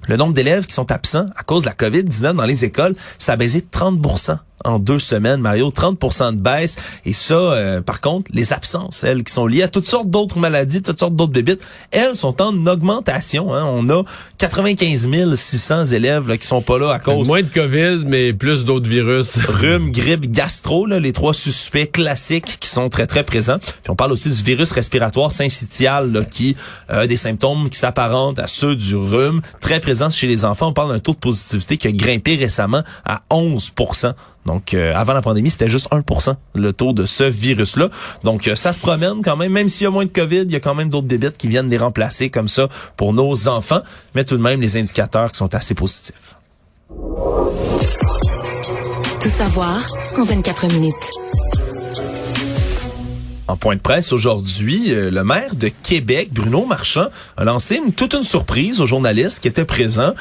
Le 0.07 0.17
nombre 0.17 0.35
d'élèves 0.35 0.67
qui 0.67 0.75
sont 0.75 0.93
absents 0.93 1.27
à 1.35 1.43
cause 1.43 1.63
de 1.63 1.69
la 1.69 1.73
COVID-19 1.73 2.35
dans 2.35 2.45
les 2.45 2.65
écoles, 2.65 2.95
ça 3.19 3.33
a 3.33 3.37
baissé 3.37 3.61
de 3.63 3.67
30 3.71 4.01
en 4.65 4.79
deux 4.79 4.99
semaines, 4.99 5.41
Mario, 5.41 5.69
30% 5.69 6.33
de 6.33 6.37
baisse. 6.37 6.77
Et 7.05 7.13
ça, 7.13 7.35
euh, 7.35 7.81
par 7.81 8.01
contre, 8.01 8.31
les 8.35 8.53
absences, 8.53 9.05
elles, 9.05 9.23
qui 9.23 9.33
sont 9.33 9.47
liées 9.47 9.63
à 9.63 9.69
toutes 9.69 9.89
sortes 9.89 10.09
d'autres 10.09 10.39
maladies, 10.39 10.83
toutes 10.83 10.99
sortes 10.99 11.17
d'autres 11.17 11.33
bébites, 11.33 11.61
elles 11.91 12.17
sont 12.17 12.41
en 12.43 12.67
augmentation. 12.67 13.55
Hein. 13.55 13.65
On 13.67 13.89
a 13.91 14.03
95 14.39 15.35
600 15.35 15.87
élèves 15.87 16.29
là, 16.29 16.39
qui 16.39 16.47
sont 16.47 16.63
pas 16.63 16.79
là 16.79 16.91
à 16.93 16.99
cause... 16.99 17.27
Moins 17.27 17.43
de 17.43 17.49
COVID, 17.49 18.05
mais 18.07 18.33
plus 18.33 18.65
d'autres 18.65 18.89
virus. 18.89 19.39
Rhume, 19.49 19.91
grippe, 19.91 20.31
gastro, 20.31 20.87
là, 20.87 20.99
les 20.99 21.13
trois 21.13 21.35
suspects 21.35 21.91
classiques 21.93 22.59
qui 22.61 22.69
sont 22.69 22.89
très, 22.89 23.07
très 23.07 23.25
présents. 23.25 23.59
Puis 23.59 23.91
on 23.91 23.97
parle 23.97 24.13
aussi 24.13 24.31
du 24.31 24.43
virus 24.43 24.73
respiratoire 24.73 25.33
syncytial, 25.33 26.27
qui 26.31 26.57
a 26.89 27.07
des 27.07 27.17
symptômes 27.17 27.69
qui 27.71 27.79
s'apparentent 27.79 28.39
à 28.39 28.47
ceux 28.47 28.77
du 28.77 28.97
rhume, 28.97 29.41
très 29.61 29.81
présents 29.81 30.11
chez 30.11 30.27
les 30.27 30.45
enfants. 30.45 30.69
On 30.69 30.73
parle 30.73 30.93
d'un 30.93 30.99
taux 30.99 31.13
de 31.13 31.19
positivité 31.19 31.77
qui 31.77 31.89
a 31.89 31.93
grimpé 31.93 32.37
récemment 32.37 32.83
à 33.05 33.23
11 33.31 33.71
donc, 34.47 34.75
euh, 34.75 34.93
avant 34.95 35.15
la 35.15 35.23
pandémie, 35.23 35.51
c'était 35.51 35.69
juste 35.69 35.89
1% 35.91 36.37
le 36.55 36.73
taux 36.73 36.93
de 36.93 37.07
ce 37.07 37.25
virus-là. 37.25 37.89
Donc, 38.25 38.47
euh, 38.47 38.55
ça 38.55 38.73
se 38.73 38.79
promène 38.79 39.23
quand 39.23 39.37
même. 39.37 39.53
Même 39.53 39.69
s'il 39.69 39.85
y 39.85 39.87
a 39.87 39.91
moins 39.91 40.05
de 40.05 40.11
COVID, 40.11 40.43
il 40.43 40.51
y 40.51 40.57
a 40.57 40.61
quand 40.61 40.75
même 40.75 40.91
d'autres 40.91 41.07
débites 41.07 41.37
qui 41.39 41.49
viennent 41.49 41.71
les 41.71 41.79
remplacer 41.79 42.31
comme 42.31 42.49
ça 42.49 42.69
pour 42.97 43.13
nos 43.15 43.49
enfants. 43.49 43.81
Mais 44.15 44.25
tout 44.25 44.37
de 44.37 44.43
même, 44.43 44.61
les 44.61 44.77
indicateurs 44.77 45.33
qui 45.33 45.39
sont 45.39 45.55
assez 45.55 45.75
positifs. 45.75 46.37
Tout 49.21 49.31
savoir 49.31 49.87
en 50.19 50.23
24 50.23 50.67
minutes. 50.75 51.11
En 53.47 53.57
point 53.57 53.77
de 53.77 53.81
presse 53.81 54.13
aujourd'hui, 54.13 54.93
euh, 54.93 55.11
le 55.11 55.25
maire 55.25 55.55
de 55.55 55.69
Québec, 55.69 56.29
Bruno 56.33 56.67
Marchand, 56.67 57.09
a 57.37 57.45
lancé 57.45 57.77
une, 57.77 57.93
toute 57.93 58.15
une 58.15 58.23
surprise 58.23 58.81
aux 58.81 58.87
journalistes 58.87 59.41
qui 59.41 59.49
étaient 59.49 59.67
présents 59.67 60.15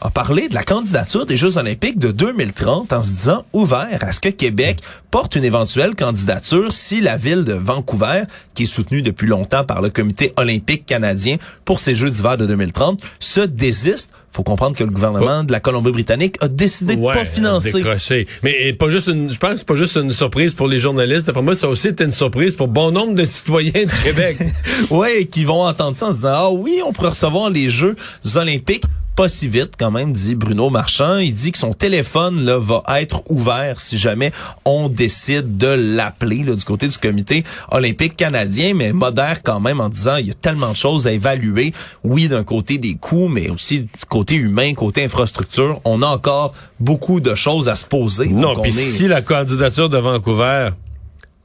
a 0.00 0.10
parlé 0.10 0.48
de 0.48 0.54
la 0.54 0.62
candidature 0.62 1.26
des 1.26 1.36
Jeux 1.36 1.58
olympiques 1.58 1.98
de 1.98 2.10
2030 2.10 2.92
en 2.92 3.02
se 3.02 3.10
disant 3.10 3.44
ouvert 3.52 3.98
à 4.00 4.12
ce 4.12 4.20
que 4.20 4.28
Québec 4.28 4.78
porte 5.10 5.36
une 5.36 5.44
éventuelle 5.44 5.94
candidature 5.94 6.72
si 6.72 7.00
la 7.00 7.16
ville 7.16 7.44
de 7.44 7.52
Vancouver, 7.52 8.22
qui 8.54 8.62
est 8.62 8.66
soutenue 8.66 9.02
depuis 9.02 9.26
longtemps 9.26 9.64
par 9.64 9.82
le 9.82 9.90
comité 9.90 10.32
olympique 10.36 10.86
canadien 10.86 11.36
pour 11.64 11.80
ces 11.80 11.94
Jeux 11.94 12.10
d'hiver 12.10 12.36
de 12.36 12.46
2030, 12.46 13.00
se 13.18 13.40
désiste 13.40 14.10
faut 14.32 14.44
comprendre 14.44 14.76
que 14.76 14.84
le 14.84 14.90
gouvernement 14.90 15.42
de 15.42 15.50
la 15.50 15.58
Colombie-Britannique 15.58 16.36
a 16.40 16.46
décidé 16.46 16.94
de 16.94 17.02
pas 17.02 17.24
financer. 17.24 17.72
Décrocher. 17.72 18.28
Mais 18.44 18.72
pas 18.74 18.88
juste 18.88 19.08
une, 19.08 19.28
je 19.28 19.38
pense 19.38 19.60
que 19.60 19.66
pas 19.66 19.74
juste 19.74 19.96
une 19.96 20.12
surprise 20.12 20.52
pour 20.52 20.68
les 20.68 20.78
journalistes. 20.78 21.32
Pour 21.32 21.42
moi, 21.42 21.56
ça 21.56 21.68
aussi 21.68 21.88
été 21.88 22.04
une 22.04 22.12
surprise 22.12 22.54
pour 22.54 22.68
bon 22.68 22.92
nombre 22.92 23.16
de 23.16 23.24
citoyens 23.24 23.72
de 23.86 24.04
Québec. 24.04 24.38
oui, 24.90 25.26
qui 25.26 25.44
vont 25.44 25.64
entendre 25.64 25.96
ça 25.96 26.06
en 26.06 26.12
se 26.12 26.18
disant, 26.18 26.32
ah 26.32 26.50
oui, 26.52 26.80
on 26.86 26.92
pourrait 26.92 27.08
recevoir 27.08 27.50
les 27.50 27.70
Jeux 27.70 27.96
olympiques 28.36 28.84
pas 29.20 29.28
si 29.28 29.48
vite 29.48 29.72
quand 29.78 29.90
même, 29.90 30.14
dit 30.14 30.34
Bruno 30.34 30.70
Marchand. 30.70 31.18
Il 31.18 31.34
dit 31.34 31.52
que 31.52 31.58
son 31.58 31.74
téléphone 31.74 32.42
là, 32.42 32.56
va 32.56 32.82
être 33.02 33.22
ouvert 33.28 33.78
si 33.78 33.98
jamais 33.98 34.32
on 34.64 34.88
décide 34.88 35.58
de 35.58 35.66
l'appeler 35.66 36.38
du 36.38 36.64
côté 36.64 36.88
du 36.88 36.96
comité 36.96 37.44
olympique 37.70 38.16
canadien, 38.16 38.72
mais 38.72 38.94
modère 38.94 39.42
quand 39.42 39.60
même 39.60 39.78
en 39.82 39.90
disant 39.90 40.16
il 40.16 40.28
y 40.28 40.30
a 40.30 40.34
tellement 40.40 40.70
de 40.70 40.76
choses 40.76 41.06
à 41.06 41.12
évaluer. 41.12 41.74
Oui, 42.02 42.28
d'un 42.28 42.44
côté 42.44 42.78
des 42.78 42.94
coûts, 42.94 43.28
mais 43.28 43.50
aussi 43.50 43.80
du 43.80 43.88
côté 44.08 44.36
humain, 44.36 44.72
côté 44.72 45.04
infrastructure. 45.04 45.82
On 45.84 46.00
a 46.00 46.06
encore 46.06 46.54
beaucoup 46.78 47.20
de 47.20 47.34
choses 47.34 47.68
à 47.68 47.76
se 47.76 47.84
poser. 47.84 48.28
Non, 48.28 48.58
puis 48.62 48.72
si 48.72 49.06
la 49.06 49.20
candidature 49.20 49.90
de 49.90 49.98
Vancouver 49.98 50.70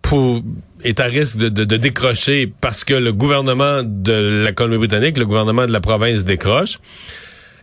pour, 0.02 0.42
est 0.82 1.02
à 1.02 1.06
risque 1.08 1.36
de, 1.36 1.50
de, 1.50 1.76
décrocher 1.76 2.54
parce 2.62 2.86
que 2.86 2.94
le 2.94 3.12
gouvernement 3.12 3.84
de 3.84 4.44
la 4.46 4.54
Colombie-Britannique, 4.54 5.18
le 5.18 5.26
gouvernement 5.26 5.66
de 5.66 5.74
la 5.74 5.82
province 5.82 6.24
décroche, 6.24 6.80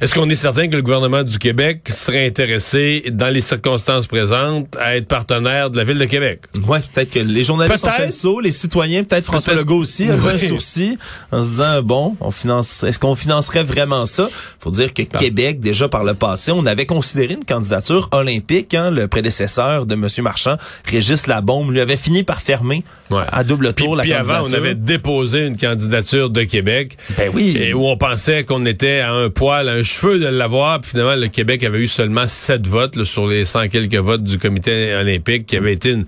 Est-ce 0.02 0.16
qu'on 0.16 0.28
est 0.28 0.34
certain 0.34 0.66
que 0.66 0.74
le 0.74 0.82
gouvernement 0.82 1.22
du 1.22 1.38
Québec 1.38 1.88
serait 1.92 2.26
intéressé, 2.26 3.04
dans 3.12 3.28
les 3.28 3.40
circonstances 3.40 4.08
présentes, 4.08 4.76
à 4.80 4.96
être 4.96 5.06
partenaire 5.06 5.70
de 5.70 5.76
la 5.76 5.84
Ville 5.84 5.98
de 5.98 6.06
Québec? 6.06 6.40
Oui, 6.66 6.80
peut-être 6.92 7.12
que 7.12 7.20
les 7.20 7.44
journalistes 7.44 7.86
ont 7.86 7.90
fait 7.90 8.06
le 8.06 8.10
saut, 8.10 8.40
les 8.40 8.50
citoyens, 8.50 9.04
peut-être 9.04 9.24
François 9.24 9.54
Legault 9.54 9.76
aussi, 9.76 10.10
a 10.10 10.16
oui. 10.16 10.32
un 10.34 10.38
sourcil 10.38 10.98
en 11.30 11.40
se 11.40 11.50
disant, 11.50 11.82
bon, 11.82 12.16
on 12.20 12.32
finance, 12.32 12.82
est-ce 12.82 12.98
qu'on 12.98 13.14
financerait 13.14 13.62
vraiment 13.62 14.04
ça? 14.04 14.28
Faut 14.58 14.70
dire 14.70 14.92
que 14.92 15.02
Québec, 15.02 15.60
déjà 15.60 15.88
par 15.88 16.02
le 16.02 16.14
passé, 16.14 16.50
on 16.50 16.66
avait 16.66 16.86
considéré 16.86 17.34
une 17.34 17.44
candidature 17.44 18.08
olympique, 18.10 18.74
hein, 18.74 18.90
le 18.90 19.06
prédécesseur 19.06 19.86
de 19.86 19.94
M. 19.94 20.08
Marchand, 20.18 20.56
Régis 20.84 21.28
Labombe, 21.28 21.70
lui 21.70 21.80
avait 21.80 21.96
fini 21.96 22.24
par 22.24 22.42
fermer 22.42 22.82
ouais. 23.12 23.22
à 23.30 23.44
double 23.44 23.72
tour 23.72 23.90
puis, 23.90 23.96
la 23.98 24.02
puis 24.02 24.12
avant, 24.14 24.48
on 24.48 24.52
avait 24.52 24.74
déposé 24.74 25.46
une 25.46 25.56
candidature 25.56 26.28
de 26.28 26.42
Québec. 26.42 26.96
Ben 27.16 27.30
oui. 27.32 27.56
Et 27.56 27.72
où 27.72 27.86
on 27.86 27.96
pensait 27.96 28.42
qu'on 28.42 28.66
était 28.66 28.98
à 28.98 29.12
un 29.12 29.30
poil, 29.30 29.68
à 29.68 29.74
un 29.74 29.91
cheveu 29.92 30.18
de 30.18 30.26
l'avoir. 30.26 30.80
Puis 30.80 30.90
finalement, 30.90 31.14
le 31.14 31.28
Québec 31.28 31.62
avait 31.64 31.78
eu 31.78 31.86
seulement 31.86 32.26
sept 32.26 32.66
votes 32.66 33.02
sur 33.04 33.26
les 33.26 33.44
100 33.44 33.68
quelques 33.68 33.94
votes 33.96 34.24
du 34.24 34.38
comité 34.38 34.94
olympique, 34.94 35.46
qui 35.46 35.56
avait 35.56 35.72
été 35.72 35.90
une... 35.90 36.06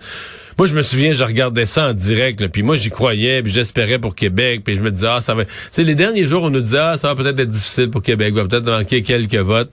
Moi, 0.57 0.69
je 0.69 0.75
me 0.75 0.83
souviens, 0.83 1.13
je 1.13 1.25
regardais 1.25 1.67
ça 1.67 1.89
en 1.89 1.93
direct, 1.93 2.41
là, 2.41 2.49
puis 2.49 2.63
moi, 2.63 2.77
j'y 2.77 2.89
croyais, 2.89 3.43
puis 3.43 3.53
j'espérais 3.53 3.99
pour 3.99 4.15
Québec, 4.15 4.63
puis 4.65 4.77
je 4.77 4.83
me 4.83 4.93
disais, 4.93 5.09
ah, 5.11 5.21
ça 5.21 5.35
va... 5.35 5.45
Tu 5.45 5.83
les 5.83 5.97
derniers 5.97 6.25
jours, 6.25 6.45
on 6.45 6.51
nous 6.51 6.61
disait, 6.61 6.79
ah, 6.79 6.97
ça 6.97 7.13
va 7.13 7.21
peut-être 7.21 7.41
être 7.41 7.49
difficile 7.49 7.91
pour 7.91 8.03
Québec, 8.03 8.35
va 8.35 8.45
peut-être 8.45 8.67
manquer 8.67 9.03
quelques 9.03 9.35
votes. 9.35 9.73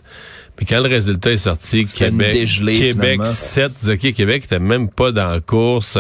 Puis 0.62 0.68
quand 0.68 0.80
le 0.80 0.90
résultat 0.90 1.32
est 1.32 1.38
sorti, 1.38 1.86
Québec, 1.86 2.34
dégelé, 2.34 2.74
Québec 2.74 3.22
7, 3.26 3.72
OK, 3.94 4.14
Québec 4.14 4.44
était 4.46 4.60
même 4.60 4.90
pas 4.90 5.12
dans 5.12 5.32
la 5.32 5.40
course. 5.40 5.98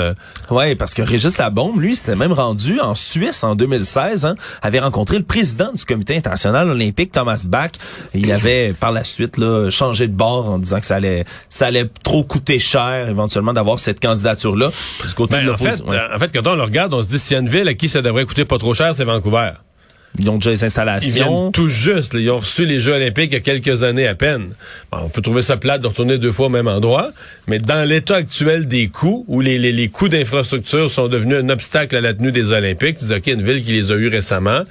Ouais, 0.52 0.76
parce 0.76 0.94
que 0.94 1.02
Régis 1.02 1.40
Labombe, 1.40 1.82
lui, 1.82 1.96
s'était 1.96 2.16
même 2.16 2.32
rendu 2.32 2.80
en 2.80 2.94
Suisse 2.94 3.44
en 3.44 3.56
2016, 3.56 4.24
hein, 4.24 4.36
avait 4.62 4.78
rencontré 4.78 5.18
le 5.18 5.24
président 5.24 5.72
du 5.74 5.84
comité 5.84 6.16
international 6.16 6.70
olympique, 6.70 7.12
Thomas 7.12 7.44
Bach. 7.48 7.72
Il 8.14 8.32
avait 8.32 8.74
par 8.80 8.92
la 8.92 9.04
suite 9.04 9.38
là, 9.38 9.72
changé 9.72 10.08
de 10.08 10.16
bord 10.16 10.48
en 10.48 10.60
disant 10.60 10.80
que 10.80 10.86
ça 10.86 10.98
allait, 10.98 11.26
ça 11.50 11.66
allait 11.66 11.90
trop 12.04 12.24
coûter 12.24 12.60
cher 12.60 13.10
éventuellement 13.10 13.54
d'avoir 13.54 13.80
cette 13.80 14.00
candidature-là. 14.00 14.70
Du 15.04 15.14
côté 15.16 15.38
ben, 15.38 15.48
de 15.48 15.52
en, 15.54 15.58
fait, 15.58 15.82
ouais. 15.90 15.98
en 16.16 16.20
fait, 16.20 16.30
quand 16.32 16.46
on 16.46 16.56
le 16.56 16.62
regarde, 16.62 16.94
on 16.94 17.02
se 17.02 17.08
dit 17.08 17.18
s'il 17.18 17.34
y 17.34 17.38
a 17.38 17.42
une 17.42 17.50
ville 17.50 17.68
à 17.68 17.74
qui 17.74 17.90
ça 17.90 18.04
devrait 18.04 18.26
coûter 18.26 18.46
pas 18.46 18.60
trop 18.60 18.76
cher, 18.76 18.94
c'est 18.94 19.06
Vancouver. 19.06 19.54
Ils 20.20 20.30
ont 20.30 20.36
déjà 20.36 20.52
les 20.52 20.64
installations. 20.64 21.10
Ils 21.10 21.14
viennent 21.14 21.52
tout 21.52 21.70
juste. 21.70 22.16
Ils 22.16 22.30
ont 22.30 22.40
reçu 22.40 22.66
les 22.66 22.80
Jeux 22.80 22.94
olympiques 22.94 23.32
il 23.32 23.36
y 23.36 23.38
a 23.38 23.40
quelques 23.40 23.84
années 23.84 24.08
à 24.08 24.16
peine. 24.16 24.50
Bon, 24.92 25.00
on 25.04 25.10
peut 25.10 25.22
trouver 25.22 25.42
ça 25.42 25.58
plate 25.58 25.82
de 25.82 25.88
retourner 25.88 26.18
deux 26.18 26.32
fois 26.32 26.48
au 26.48 26.50
même 26.50 26.68
endroit, 26.68 27.12
mais 27.48 27.60
dans 27.60 27.88
l'état 27.88 28.18
actuel 28.18 28.68
des 28.68 28.90
coûts, 28.90 29.26
où 29.28 29.40
les, 29.40 29.88
coûts 29.90 30.10
d'infrastructure 30.10 30.90
sont 30.90 31.08
devenus 31.08 31.38
un 31.38 31.50
obstacle 31.50 31.96
à 31.96 32.02
la 32.02 32.14
tenue 32.14 32.32
des 32.32 32.52
Olympiques, 32.52 32.98
tu 32.98 33.06
dis, 33.06 33.14
OK, 33.14 33.28
une 33.28 33.44
ville 33.44 33.64
qui 33.64 33.72
les 33.72 33.92
a 33.92 33.96
eus 33.96 34.10
récemment, 34.10 34.64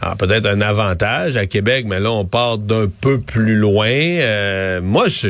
alors 0.00 0.16
peut-être 0.16 0.46
un 0.46 0.60
avantage 0.60 1.36
à 1.36 1.46
Québec, 1.46 1.86
mais 1.88 2.00
là, 2.00 2.10
on 2.10 2.24
part 2.24 2.58
d'un 2.58 2.88
peu 3.00 3.20
plus 3.20 3.54
loin. 3.54 3.88
Euh, 3.88 4.80
moi, 4.82 5.08
je, 5.08 5.28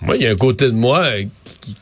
moi, 0.00 0.16
il 0.16 0.22
y 0.22 0.26
a 0.26 0.30
un 0.30 0.36
côté 0.36 0.66
de 0.66 0.72
moi 0.72 1.06
qui 1.60 1.76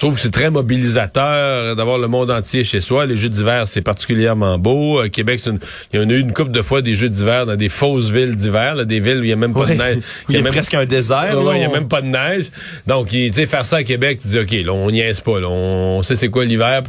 trouve 0.00 0.14
que 0.14 0.20
c'est 0.20 0.30
très 0.30 0.50
mobilisateur 0.50 1.76
d'avoir 1.76 1.98
le 1.98 2.08
monde 2.08 2.30
entier 2.30 2.64
chez 2.64 2.80
soi. 2.80 3.06
Les 3.06 3.16
Jeux 3.16 3.28
d'hiver, 3.28 3.68
c'est 3.68 3.82
particulièrement 3.82 4.58
beau. 4.58 4.98
À 4.98 5.08
Québec, 5.08 5.42
une, 5.46 5.58
il 5.92 6.00
y 6.00 6.02
en 6.02 6.08
a 6.08 6.12
eu 6.12 6.20
une 6.20 6.32
couple 6.32 6.50
de 6.50 6.62
fois 6.62 6.80
des 6.80 6.94
Jeux 6.94 7.10
d'hiver 7.10 7.44
dans 7.46 7.56
des 7.56 7.68
fausses 7.68 8.10
villes 8.10 8.34
d'hiver, 8.34 8.84
des 8.86 8.98
villes 8.98 9.18
où 9.18 9.24
il 9.24 9.26
n'y 9.26 9.32
a 9.32 9.36
même 9.36 9.52
pas 9.52 9.60
ouais. 9.60 9.76
de 9.76 9.82
neige. 9.82 9.98
Il 10.28 10.36
y 10.36 10.38
a, 10.38 10.42
même, 10.42 10.52
presque 10.52 10.74
un 10.74 10.86
désert. 10.86 11.34
Il 11.34 11.58
n'y 11.58 11.64
a 11.64 11.68
même 11.68 11.88
pas 11.88 12.00
de 12.00 12.06
neige. 12.06 12.46
Donc, 12.86 13.08
tu 13.08 13.30
sais, 13.32 13.46
faire 13.46 13.66
ça 13.66 13.76
à 13.76 13.82
Québec, 13.82 14.20
tu 14.22 14.28
dis, 14.28 14.38
OK, 14.38 14.52
là, 14.52 14.72
on 14.72 14.90
niaise 14.90 15.20
pas. 15.20 15.38
Là, 15.38 15.48
on 15.48 16.02
sait 16.02 16.16
c'est 16.16 16.28
quoi 16.28 16.44
l'hiver. 16.44 16.82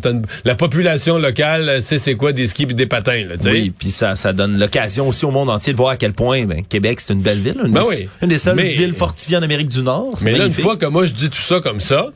La 0.46 0.56
population 0.56 1.18
locale 1.18 1.82
sait 1.82 1.98
c'est 1.98 2.16
quoi 2.16 2.32
des 2.32 2.48
skis 2.48 2.64
et 2.64 2.68
des 2.68 2.86
patins. 2.86 3.26
Là, 3.28 3.36
oui, 3.46 3.74
puis 3.78 3.92
ça, 3.92 4.16
ça 4.16 4.32
donne 4.32 4.58
l'occasion 4.58 5.10
aussi 5.10 5.26
au 5.26 5.32
monde 5.32 5.50
entier 5.50 5.74
de 5.74 5.78
voir 5.78 5.92
à 5.92 5.98
quel 5.98 6.14
point 6.14 6.46
ben, 6.46 6.64
Québec, 6.64 7.02
c'est 7.02 7.12
une 7.12 7.22
belle 7.22 7.40
ville. 7.40 7.58
Une, 7.66 7.74
ben 7.74 7.82
des, 7.82 7.88
oui. 7.88 8.10
une 8.22 8.30
des 8.30 8.38
seules 8.38 8.56
mais, 8.56 8.74
villes 8.74 8.94
fortifiées 8.94 9.38
en 9.38 9.42
Amérique 9.42 9.70
du 9.70 9.82
Nord. 9.82 10.18
Mais 10.22 10.38
là, 10.38 10.46
une 10.46 10.54
fois 10.54 10.78
que 10.78 10.86
moi, 10.86 11.06
je 11.06 11.12
dis 11.12 11.30
tout 11.30 11.42
ça 11.42 11.60
comme 11.60 11.82
ça, 11.82 12.08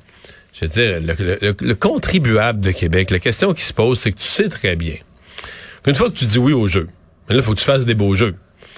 je 0.55 0.65
veux 0.65 0.69
dire, 0.69 1.01
le, 1.01 1.37
le, 1.41 1.55
le, 1.59 1.75
contribuable 1.75 2.61
de 2.61 2.71
Québec, 2.71 3.11
la 3.11 3.19
question 3.19 3.53
qui 3.53 3.63
se 3.63 3.73
pose, 3.73 3.99
c'est 3.99 4.13
que 4.13 4.19
tu 4.19 4.25
sais 4.25 4.47
très 4.47 4.77
bien 4.77 4.95
qu'une 5.83 5.95
fois 5.95 6.09
que 6.09 6.15
tu 6.15 6.25
dis 6.25 6.39
oui 6.39 6.53
au 6.53 6.65
jeu, 6.65 6.87
là, 7.27 7.35
il 7.35 7.41
faut 7.41 7.53
que 7.53 7.59
tu 7.59 7.65
fasses 7.65 7.85
des 7.85 7.93
beaux 7.93 8.15
jeux. 8.15 8.35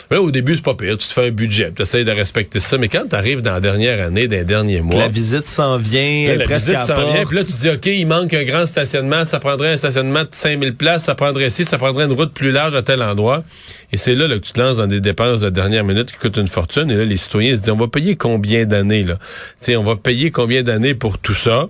Là, 0.10 0.22
au 0.22 0.32
début, 0.32 0.56
c'est 0.56 0.64
pas 0.64 0.74
pire. 0.74 0.98
Tu 0.98 1.08
te 1.08 1.14
fais 1.14 1.28
un 1.28 1.32
budget, 1.32 1.72
tu 1.76 1.82
essaies 1.82 2.04
de 2.04 2.12
respecter 2.12 2.60
ça. 2.60 2.78
Mais 2.78 2.88
quand 2.88 3.04
tu 3.10 3.16
arrives 3.16 3.42
dans 3.42 3.54
la 3.54 3.60
dernière 3.60 4.06
année, 4.06 4.28
dans 4.28 4.38
les 4.38 4.46
derniers 4.46 4.82
mois... 4.82 4.98
La 4.98 5.08
visite 5.10 5.46
s'en 5.46 5.78
vient, 5.78 6.28
là, 6.28 6.36
la 6.38 6.46
presque 6.46 6.68
visite 6.68 6.82
s'en 6.86 7.12
vient. 7.12 7.26
Puis 7.26 7.36
là, 7.36 7.44
tu 7.44 7.54
te 7.54 7.60
dis, 7.60 7.70
OK, 7.70 7.86
il 7.88 8.06
manque 8.06 8.34
un 8.34 8.44
grand 8.44 8.66
stationnement. 8.66 9.26
Ça 9.26 9.40
prendrait 9.40 9.74
un 9.74 9.78
stationnement 9.78 10.24
de 10.24 10.30
5000 10.32 10.76
places. 10.76 11.04
Ça 11.04 11.16
prendrait 11.16 11.48
ici, 11.48 11.66
ça 11.66 11.78
prendrait 11.78 12.06
une 12.06 12.14
route 12.14 12.34
plus 12.34 12.52
large 12.52 12.76
à 12.76 12.82
tel 12.82 13.02
endroit. 13.02 13.44
Et 13.92 13.98
c'est 13.98 14.16
là, 14.16 14.28
là 14.28 14.36
que 14.38 14.46
tu 14.46 14.54
te 14.54 14.62
lances 14.62 14.78
dans 14.78 14.88
des 14.88 15.02
dépenses 15.02 15.42
de 15.42 15.50
dernière 15.50 15.84
minute 15.84 16.12
qui 16.12 16.18
coûtent 16.18 16.38
une 16.38 16.48
fortune. 16.48 16.90
Et 16.90 16.96
là, 16.96 17.06
les 17.06 17.18
citoyens 17.18 17.56
se 17.56 17.60
disent, 17.60 17.70
on 17.70 17.78
va 17.78 17.88
payer 17.88 18.16
combien 18.16 18.66
d'années, 18.66 19.04
là? 19.04 19.18
sais, 19.60 19.76
on 19.76 19.84
va 19.84 19.96
payer 19.96 20.32
combien 20.32 20.64
d'années 20.64 20.94
pour 20.94 21.18
tout 21.18 21.34
ça? 21.34 21.68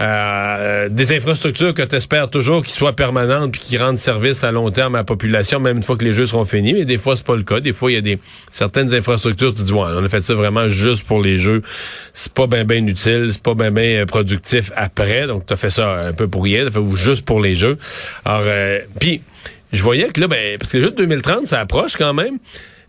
Euh, 0.00 0.88
des 0.88 1.14
infrastructures 1.14 1.74
que 1.74 1.82
tu 1.82 1.94
espères 1.94 2.30
toujours 2.30 2.64
qui 2.64 2.72
soient 2.72 2.94
permanentes 2.94 3.52
puis 3.52 3.60
qui 3.60 3.76
rendent 3.76 3.98
service 3.98 4.44
à 4.44 4.50
long 4.50 4.70
terme 4.70 4.94
à 4.94 4.98
la 4.98 5.04
population, 5.04 5.60
même 5.60 5.76
une 5.76 5.82
fois 5.82 5.96
que 5.98 6.04
les 6.04 6.14
jeux 6.14 6.24
seront 6.24 6.46
finis. 6.46 6.72
Mais 6.72 6.86
des 6.86 6.96
fois, 6.96 7.16
c'est 7.16 7.26
pas 7.26 7.36
le 7.36 7.42
cas. 7.42 7.60
Des 7.60 7.74
fois, 7.74 7.90
il 7.90 7.94
y 7.94 7.98
a 7.98 8.00
des 8.00 8.18
certaines 8.50 8.94
infrastructures, 8.94 9.52
tu 9.52 9.60
te 9.60 9.66
dis, 9.66 9.72
ouais, 9.72 9.88
on 9.94 10.02
a 10.02 10.08
fait 10.08 10.22
ça 10.22 10.34
vraiment 10.34 10.68
juste 10.70 11.04
pour 11.04 11.20
les 11.20 11.38
jeux. 11.38 11.62
C'est 12.14 12.32
pas 12.32 12.46
bien 12.46 12.64
ben 12.64 12.88
utile, 12.88 13.28
c'est 13.30 13.42
pas 13.42 13.54
bien 13.54 13.70
ben 13.70 14.06
productif 14.06 14.72
après. 14.74 15.26
Donc, 15.26 15.44
tu 15.44 15.52
as 15.52 15.56
fait 15.58 15.70
ça 15.70 16.06
un 16.06 16.12
peu 16.14 16.28
pour 16.28 16.44
rien, 16.44 16.64
t'as 16.64 16.70
fait 16.70 16.96
juste 16.96 17.26
pour 17.26 17.40
les 17.40 17.54
jeux. 17.54 17.76
Alors, 18.24 18.44
euh, 18.46 18.78
puis, 18.98 19.20
je 19.72 19.82
voyais 19.82 20.08
que 20.08 20.20
là, 20.20 20.28
ben, 20.28 20.56
parce 20.58 20.72
que 20.72 20.78
les 20.78 20.84
jeux 20.84 20.90
de 20.90 20.96
2030, 20.96 21.46
ça 21.46 21.60
approche 21.60 21.96
quand 21.96 22.14
même. 22.14 22.38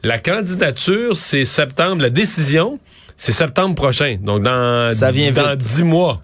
La 0.03 0.17
candidature, 0.17 1.17
c'est 1.17 1.45
septembre. 1.45 2.01
La 2.01 2.09
décision, 2.09 2.79
c'est 3.17 3.33
septembre 3.33 3.75
prochain. 3.75 4.17
Donc, 4.21 4.43
dans, 4.43 4.89
ça 4.89 5.11
vient 5.11 5.31
dans. 5.31 5.55
10 5.55 5.83
mois. 5.83 6.21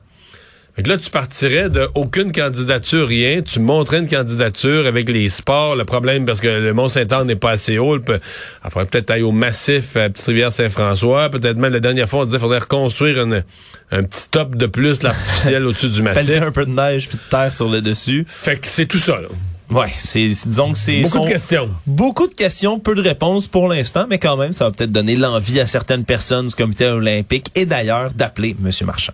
Fait 0.77 0.83
que 0.83 0.89
là, 0.89 0.97
tu 0.97 1.09
partirais 1.09 1.71
de 1.71 1.89
aucune 1.95 2.31
candidature, 2.31 3.07
rien. 3.07 3.41
Tu 3.41 3.59
montrais 3.59 3.97
une 3.97 4.07
candidature 4.07 4.85
avec 4.85 5.09
les 5.09 5.27
sports. 5.27 5.75
Le 5.75 5.85
problème, 5.85 6.27
parce 6.27 6.39
que 6.39 6.47
le 6.47 6.71
Mont-Saint-Anne 6.71 7.25
n'est 7.25 7.35
pas 7.35 7.49
assez 7.49 7.79
haut. 7.79 7.97
Peut, 7.99 8.19
après, 8.61 8.85
peut-être 8.85 9.09
aller 9.09 9.23
au 9.23 9.31
massif 9.31 9.97
à 9.97 10.07
Petite-Rivière-Saint-François. 10.07 11.29
Peut-être 11.31 11.57
même 11.57 11.73
la 11.73 11.79
dernière 11.79 12.07
fois, 12.07 12.21
on 12.21 12.25
disait 12.25 12.37
qu'il 12.37 12.43
faudrait 12.43 12.59
reconstruire 12.59 13.23
une, 13.23 13.43
un 13.91 14.03
petit 14.03 14.29
top 14.29 14.53
de 14.53 14.67
plus, 14.67 15.01
l'artificiel 15.01 15.65
au-dessus 15.65 15.89
du 15.89 16.03
massif. 16.03 16.27
Pelleter 16.27 16.45
un 16.45 16.51
peu 16.51 16.65
de 16.67 16.71
neige 16.71 17.07
puis 17.07 17.17
de 17.17 17.27
terre 17.27 17.51
sur 17.51 17.69
le 17.69 17.81
dessus. 17.81 18.23
Fait 18.27 18.59
que 18.59 18.67
c'est 18.67 18.85
tout 18.85 18.99
ça, 18.99 19.19
là. 19.19 19.29
Ouais, 19.71 19.91
c'est 19.97 20.27
disons 20.27 20.73
que 20.73 20.77
c'est 20.77 21.01
beaucoup 21.01 21.25
de 21.25 21.29
questions. 21.29 21.69
Beaucoup 21.87 22.27
de 22.27 22.35
questions, 22.35 22.79
peu 22.79 22.93
de 22.93 23.01
réponses 23.01 23.47
pour 23.47 23.67
l'instant, 23.67 24.05
mais 24.07 24.19
quand 24.19 24.37
même, 24.37 24.53
ça 24.53 24.65
va 24.65 24.71
peut-être 24.71 24.91
donner 24.91 25.15
l'envie 25.15 25.59
à 25.59 25.65
certaines 25.65 26.05
personnes 26.05 26.45
du 26.45 26.55
comité 26.55 26.85
olympique 26.85 27.47
et 27.55 27.65
d'ailleurs 27.65 28.13
d'appeler 28.13 28.55
M. 28.63 28.71
Marchand. 28.85 29.13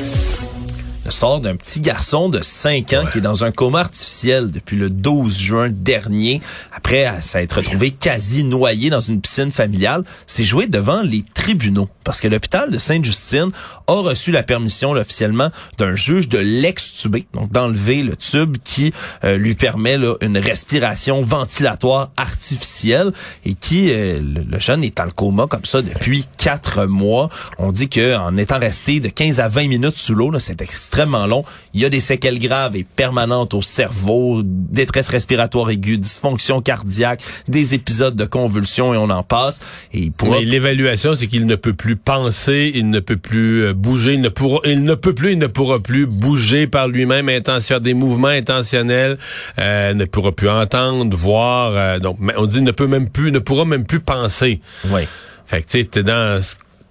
Le 1.03 1.09
sort 1.09 1.41
d'un 1.41 1.55
petit 1.55 1.79
garçon 1.79 2.29
de 2.29 2.41
5 2.43 2.93
ans 2.93 3.03
Ouais. 3.03 3.09
qui 3.11 3.17
est 3.17 3.21
dans 3.21 3.43
un 3.43 3.51
coma 3.51 3.79
artificiel 3.79 4.51
depuis 4.51 4.77
le 4.77 4.91
12 4.91 5.35
juin 5.35 5.69
dernier, 5.71 6.41
après 6.75 7.11
s'être 7.21 7.53
retrouvé 7.57 7.89
quasi 7.89 8.43
noyé 8.43 8.91
dans 8.91 8.99
une 8.99 9.19
piscine 9.19 9.51
familiale, 9.51 10.03
s'est 10.27 10.43
joué 10.45 10.67
devant 10.67 11.01
les 11.01 11.25
tribunaux 11.33 11.89
parce 12.03 12.19
que 12.21 12.27
l'hôpital 12.27 12.69
de 12.71 12.77
Sainte-Justine 12.77 13.49
a 13.87 13.93
reçu 13.93 14.31
la 14.31 14.43
permission 14.43 14.93
là, 14.93 15.01
officiellement 15.01 15.49
d'un 15.77 15.95
juge 15.95 16.27
de 16.29 16.37
l'extuber, 16.37 17.25
donc 17.33 17.51
d'enlever 17.51 18.03
le 18.03 18.15
tube 18.15 18.57
qui 18.63 18.93
euh, 19.23 19.37
lui 19.37 19.55
permet 19.55 19.97
là, 19.97 20.15
une 20.21 20.37
respiration 20.37 21.21
ventilatoire 21.21 22.11
artificielle 22.17 23.11
et 23.45 23.53
qui, 23.53 23.91
euh, 23.91 24.19
le, 24.21 24.59
jeune 24.59 24.83
est 24.83 24.97
dans 24.97 25.05
le 25.05 25.11
coma 25.11 25.47
comme 25.47 25.65
ça 25.65 25.81
depuis 25.81 26.25
quatre 26.37 26.85
mois. 26.85 27.29
On 27.57 27.71
dit 27.71 27.89
que 27.89 28.15
en 28.17 28.35
étant 28.37 28.59
resté 28.59 28.99
de 28.99 29.09
15 29.09 29.39
à 29.39 29.47
20 29.47 29.67
minutes 29.67 29.97
sous 29.97 30.13
l'eau, 30.15 30.31
là, 30.31 30.39
c'est 30.39 30.61
extrêmement 30.61 30.90
long. 31.27 31.43
Il 31.73 31.81
y 31.81 31.85
a 31.85 31.89
des 31.89 31.99
séquelles 31.99 32.39
graves 32.39 32.75
et 32.75 32.83
permanentes 32.83 33.53
au 33.53 33.61
cerveau, 33.61 34.41
détresse 34.43 35.09
respiratoire 35.09 35.69
aiguë, 35.69 35.97
dysfonction 35.97 36.61
cardiaque, 36.61 37.21
des 37.47 37.73
épisodes 37.73 38.15
de 38.15 38.25
convulsions 38.25 38.93
et 38.93 38.97
on 38.97 39.09
en 39.09 39.23
passe. 39.23 39.59
Et 39.93 39.99
il 39.99 40.11
pourra... 40.11 40.39
Mais 40.39 40.45
l'évaluation, 40.45 41.15
c'est 41.15 41.27
qu'il 41.27 41.45
ne 41.45 41.55
peut 41.55 41.73
plus 41.73 41.95
penser, 41.95 42.71
il 42.75 42.89
ne 42.89 42.99
peut 42.99 43.17
plus 43.17 43.65
euh, 43.65 43.73
bouger, 43.73 44.13
il 44.13 44.21
ne 44.21 44.29
pourra, 44.29 44.59
il 44.65 44.83
ne 44.83 44.95
peut 44.95 45.13
plus, 45.13 45.33
il 45.33 45.39
ne 45.39 45.47
pourra 45.47 45.79
plus 45.79 46.05
bouger 46.05 46.67
par 46.67 46.87
lui-même, 46.87 47.29
intention, 47.29 47.71
faire 47.71 47.81
des 47.81 47.93
mouvements 47.93 48.27
intentionnels, 48.27 49.17
euh, 49.59 49.93
ne 49.93 50.05
pourra 50.05 50.31
plus 50.31 50.49
entendre, 50.49 51.15
voir. 51.15 51.71
euh, 51.73 51.99
donc, 51.99 52.17
mais 52.19 52.33
on 52.37 52.45
dit 52.45 52.57
il 52.57 52.63
ne 52.63 52.71
peut 52.71 52.87
même 52.87 53.09
plus, 53.09 53.31
ne 53.31 53.39
pourra 53.39 53.65
même 53.65 53.85
plus 53.85 53.99
penser. 54.01 54.59
Oui. 54.89 55.01
Fait 55.45 55.61
que 55.61 55.67
tu 55.69 55.79
sais, 55.79 55.85
t'es 55.85 56.03
dans 56.03 56.41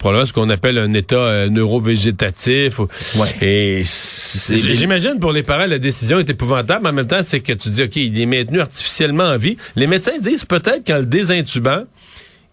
probablement 0.01 0.27
ce 0.27 0.33
qu'on 0.33 0.51
appelle 0.51 0.79
un 0.79 0.93
état 0.95 1.15
euh, 1.17 1.49
neurovégétatif. 1.49 2.79
Ouais. 2.81 2.89
Et 3.43 3.83
c'est- 3.85 4.57
C'est- 4.57 4.73
j'imagine 4.75 5.19
pour 5.21 5.31
les 5.33 5.43
parents, 5.45 5.67
la 5.67 5.79
décision 5.79 6.19
est 6.19 6.29
épouvantable, 6.29 6.81
mais 6.83 6.89
en 6.89 6.93
même 6.95 7.07
temps, 7.07 7.23
c'est 7.23 7.41
que 7.41 7.53
tu 7.53 7.69
dis, 7.71 7.83
OK, 7.85 7.97
il 7.97 8.19
est 8.21 8.27
maintenu 8.27 8.61
artificiellement 8.61 9.25
en 9.25 9.37
vie. 9.39 9.57
Les 9.77 9.87
médecins 9.87 10.19
disent 10.19 10.45
peut-être 10.45 10.85
qu'en 10.87 10.99
le 10.99 11.05
désintubant, 11.07 11.85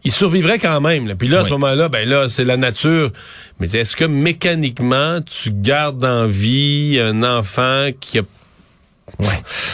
il 0.04 0.12
survivrait 0.12 0.60
quand 0.60 0.80
même. 0.82 1.08
là. 1.08 1.16
Puis 1.16 1.28
là, 1.28 1.40
à 1.40 1.42
Oui. 1.42 1.48
ce 1.48 1.54
moment-là, 1.54 1.90
ben 1.90 2.08
là, 2.08 2.30
c'est 2.30 2.44
la 2.46 2.58
nature. 2.58 3.12
Mais 3.60 3.68
est-ce 3.74 3.96
que 3.96 4.06
mécaniquement, 4.06 5.20
tu 5.22 5.52
gardes 5.52 6.04
en 6.06 6.28
vie 6.28 7.00
un 7.02 7.24
enfant 7.24 7.90
qui 8.00 8.20
a... 8.20 8.22
Ouais. 9.20 9.26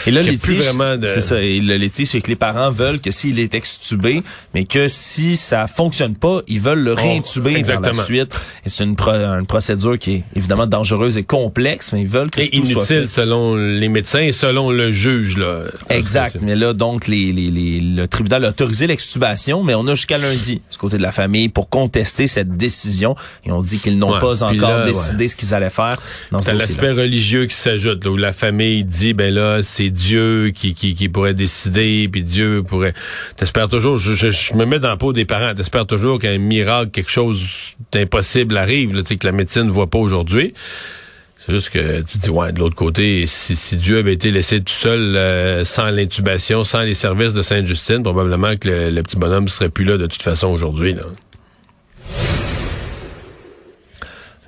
Et 0.06 0.12
là, 0.12 0.22
a 0.22 0.24
plus 0.24 0.56
vraiment 0.60 0.96
de... 0.96 1.08
c'est 1.08 1.22
ça. 1.22 1.42
Et 1.42 1.60
le 1.60 1.75
litige, 1.78 2.10
c'est 2.10 2.22
que 2.22 2.28
les 2.28 2.36
parents 2.36 2.70
veulent 2.70 3.00
que 3.02 3.10
s'il 3.10 3.40
est 3.40 3.54
extubé, 3.56 4.22
mais 4.54 4.63
que 4.63 4.88
si 4.88 5.36
ça 5.36 5.68
fonctionne 5.68 6.16
pas, 6.16 6.42
ils 6.48 6.60
veulent 6.60 6.84
le 6.84 6.94
réintuber 6.94 7.63
par 7.63 7.82
la 7.82 7.94
suite. 7.94 8.32
Et 8.66 8.70
c'est 8.70 8.84
une, 8.84 8.96
pro- 8.96 9.10
une 9.12 9.48
procédure 9.48 9.98
qui 9.98 10.12
est 10.16 10.24
évidemment 10.36 10.68
dangereuse 10.68 11.18
et 11.18 11.24
complexe, 11.24 11.92
mais 11.94 12.02
ils 12.02 12.08
veulent 12.08 12.30
que 12.30 12.42
Et 12.42 12.50
tout 12.52 12.66
soit 12.66 12.82
fait. 12.86 12.94
inutile 12.96 13.10
selon 13.10 13.56
les 13.56 13.90
médecins 13.90 14.20
et 14.22 14.32
selon 14.34 14.70
le 14.70 14.92
juge. 14.92 15.38
Là. 15.38 15.62
Exact. 15.90 16.38
Mais 16.42 16.56
là, 16.56 16.74
donc, 16.74 17.08
les, 17.08 17.32
les, 17.32 17.50
les- 17.50 17.80
le 17.82 18.08
tribunal 18.08 18.46
a 18.46 18.50
autorisé 18.50 18.86
l'extubation, 18.88 19.63
mais 19.63 19.74
on 19.74 19.88
a 19.88 19.96
jusqu'à 19.96 20.20
lundi, 20.20 20.62
du 20.72 20.78
côté 20.78 20.98
de 20.98 21.02
la 21.02 21.12
famille, 21.12 21.50
pour 21.50 21.70
contester 21.70 22.28
cette 22.28 22.56
décision. 22.56 23.16
Et 23.46 23.52
on 23.52 23.62
dit 23.62 23.80
qu'ils 23.80 23.98
n'ont 23.98 24.13
Ouais, 24.13 24.20
pas 24.20 24.44
encore 24.44 24.70
là, 24.80 24.86
décidé 24.86 25.28
ce 25.28 25.36
qu'ils 25.36 25.54
allaient 25.56 25.70
faire 25.72 25.98
dans 26.32 26.40
l'aspect 26.40 26.92
religieux 26.92 27.48
qui 27.48 27.56
s'ajoute, 27.56 28.06
où 28.06 28.16
la 28.16 28.32
famille 28.34 28.84
dit, 28.84 29.13
ben 29.13 29.23
là, 29.32 29.62
c'est 29.63 29.89
Dieu 29.89 30.51
qui, 30.53 31.10
pourrait 31.10 31.34
décider, 31.34 32.08
puis 32.12 32.24
Dieu 32.24 32.63
pourrait... 32.68 32.94
T'espères 33.36 33.70
toujours, 33.70 33.98
je, 33.98 34.56
me 34.56 34.65
mets 34.65 34.80
dans 34.80 34.89
la 34.89 34.98
peau 34.98 35.13
des 35.13 35.25
parents, 35.25 35.53
t'espères 35.53 35.86
toujours 35.86 36.20
qu'un 36.20 36.38
miracle, 36.38 36.92
quelque 36.92 37.12
chose 37.12 37.42
d'impossible 37.92 38.58
arrive, 38.58 39.03
que 39.03 39.25
la 39.25 39.32
médecine 39.32 39.63
ne 39.63 39.72
voit 39.72 39.89
pas 39.89 40.00
aujourd'hui. 40.00 40.53
C'est 41.46 41.51
juste 41.51 41.70
que 41.72 42.01
tu 42.01 42.18
dis, 42.20 42.30
ouais, 42.30 42.53
de 42.53 42.60
l'autre 42.60 42.75
côté, 42.75 43.25
si, 43.27 43.75
Dieu 43.75 43.98
avait 43.98 44.13
été 44.13 44.32
laissé 44.32 44.62
tout 44.62 44.72
seul, 44.72 45.18
euh, 45.18 45.65
sans 45.65 45.89
l'intubation, 45.89 46.63
sans 46.63 46.82
les 46.82 46.94
services 46.94 47.34
de 47.34 47.42
Sainte-Justine, 47.42 48.01
probablement 48.01 48.56
que 48.56 48.70
le, 48.70 48.89
le 48.92 49.03
petit 49.03 49.18
bonhomme 49.18 49.50
serait 49.50 49.70
plus 49.70 49.84
là 49.84 49.98
de 49.98 50.08
toute 50.08 50.24
façon 50.24 50.48
aujourd'hui. 50.48 50.96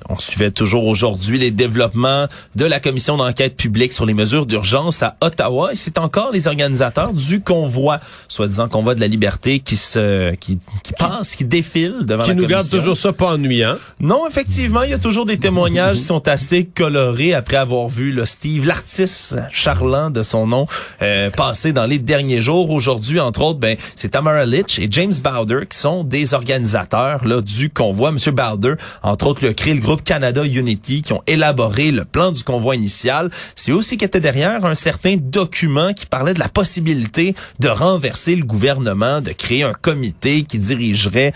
On 0.08 0.20
suivait 0.20 0.52
toujours 0.52 0.86
aujourd'hui 0.86 1.40
les 1.40 1.50
développements 1.50 2.28
de 2.56 2.66
la 2.66 2.80
commission 2.80 3.18
d'enquête 3.18 3.58
publique 3.58 3.92
sur 3.92 4.06
les 4.06 4.14
mesures 4.14 4.46
d'urgence 4.46 5.02
à 5.02 5.16
Ottawa 5.22 5.72
et 5.72 5.76
c'est 5.76 5.98
encore 5.98 6.32
les 6.32 6.48
organisateurs 6.48 7.12
du 7.12 7.42
convoi, 7.42 8.00
soi-disant 8.28 8.68
convoi 8.68 8.94
de 8.94 9.00
la 9.00 9.08
liberté 9.08 9.60
qui 9.60 9.78
se 9.78 10.36
qui, 10.36 10.60
qui 10.84 10.94
passe, 10.94 11.36
qui 11.36 11.44
défile 11.44 12.02
devant 12.02 12.24
Qui 12.24 12.30
la 12.30 12.36
nous 12.36 12.46
garde 12.46 12.70
toujours 12.70 12.98
ça 12.98 13.14
pas 13.14 13.34
ennuyant. 13.34 13.78
Non, 14.00 14.28
effectivement, 14.28 14.84
il 14.84 14.92
y 14.92 14.94
a 14.94 15.00
toujours 15.00 15.26
des 15.26 15.38
témoignages 15.38 15.98
qui 15.98 16.04
sont 16.04 16.28
assez 16.28 16.66
colorés 16.66 17.34
après 17.34 17.58
avoir 17.58 17.88
vu 17.88 18.12
le 18.12 18.26
Steve, 18.26 18.68
l'artiste 18.68 19.36
charlant 19.52 20.12
de 20.12 20.22
son 20.22 20.46
nom, 20.46 20.68
euh, 21.02 21.32
passer 21.32 21.74
dans 21.74 21.86
les 21.86 21.98
derniers 21.98 22.42
jours. 22.42 22.70
Aujourd'hui, 22.70 23.20
entre 23.20 23.42
autres, 23.42 23.60
ben 23.60 23.76
c'est 23.96 24.10
Tamara 24.10 24.46
Litch 24.46 24.78
et 24.78 24.88
James 24.92 25.14
Bowder 25.24 25.62
qui 25.68 25.78
sont 25.78 26.04
des 26.04 26.36
organisateurs 26.36 27.26
là 27.26 27.42
du 27.42 27.72
convoi. 27.72 28.12
Monsieur 28.12 28.32
Bowder, 28.32 28.76
entre 29.02 29.28
autres, 29.28 29.44
le 29.44 29.54
créé 29.54 29.74
le 29.74 29.80
groupe 29.82 29.95
Canada 30.04 30.44
Unity 30.44 31.02
qui 31.02 31.14
ont 31.14 31.24
élaboré 31.28 31.92
le 31.92 32.06
plan 32.06 32.32
du 32.32 32.44
convoi 32.44 32.76
initial. 32.76 33.30
C'est 33.56 33.72
aussi 33.72 33.98
qui 33.98 34.06
était 34.06 34.20
derrière 34.20 34.66
un 34.66 34.76
certain 34.76 35.16
document 35.18 35.94
qui 35.94 36.06
parlait 36.06 36.34
de 36.34 36.40
la 36.40 36.50
possibilité 36.50 37.36
de 37.60 37.68
renverser 37.68 38.36
le 38.36 38.44
gouvernement, 38.44 39.22
de 39.22 39.32
créer 39.32 39.64
un 39.64 39.74
comité 39.74 40.44
qui 40.44 40.58
dirigerait 40.60 41.34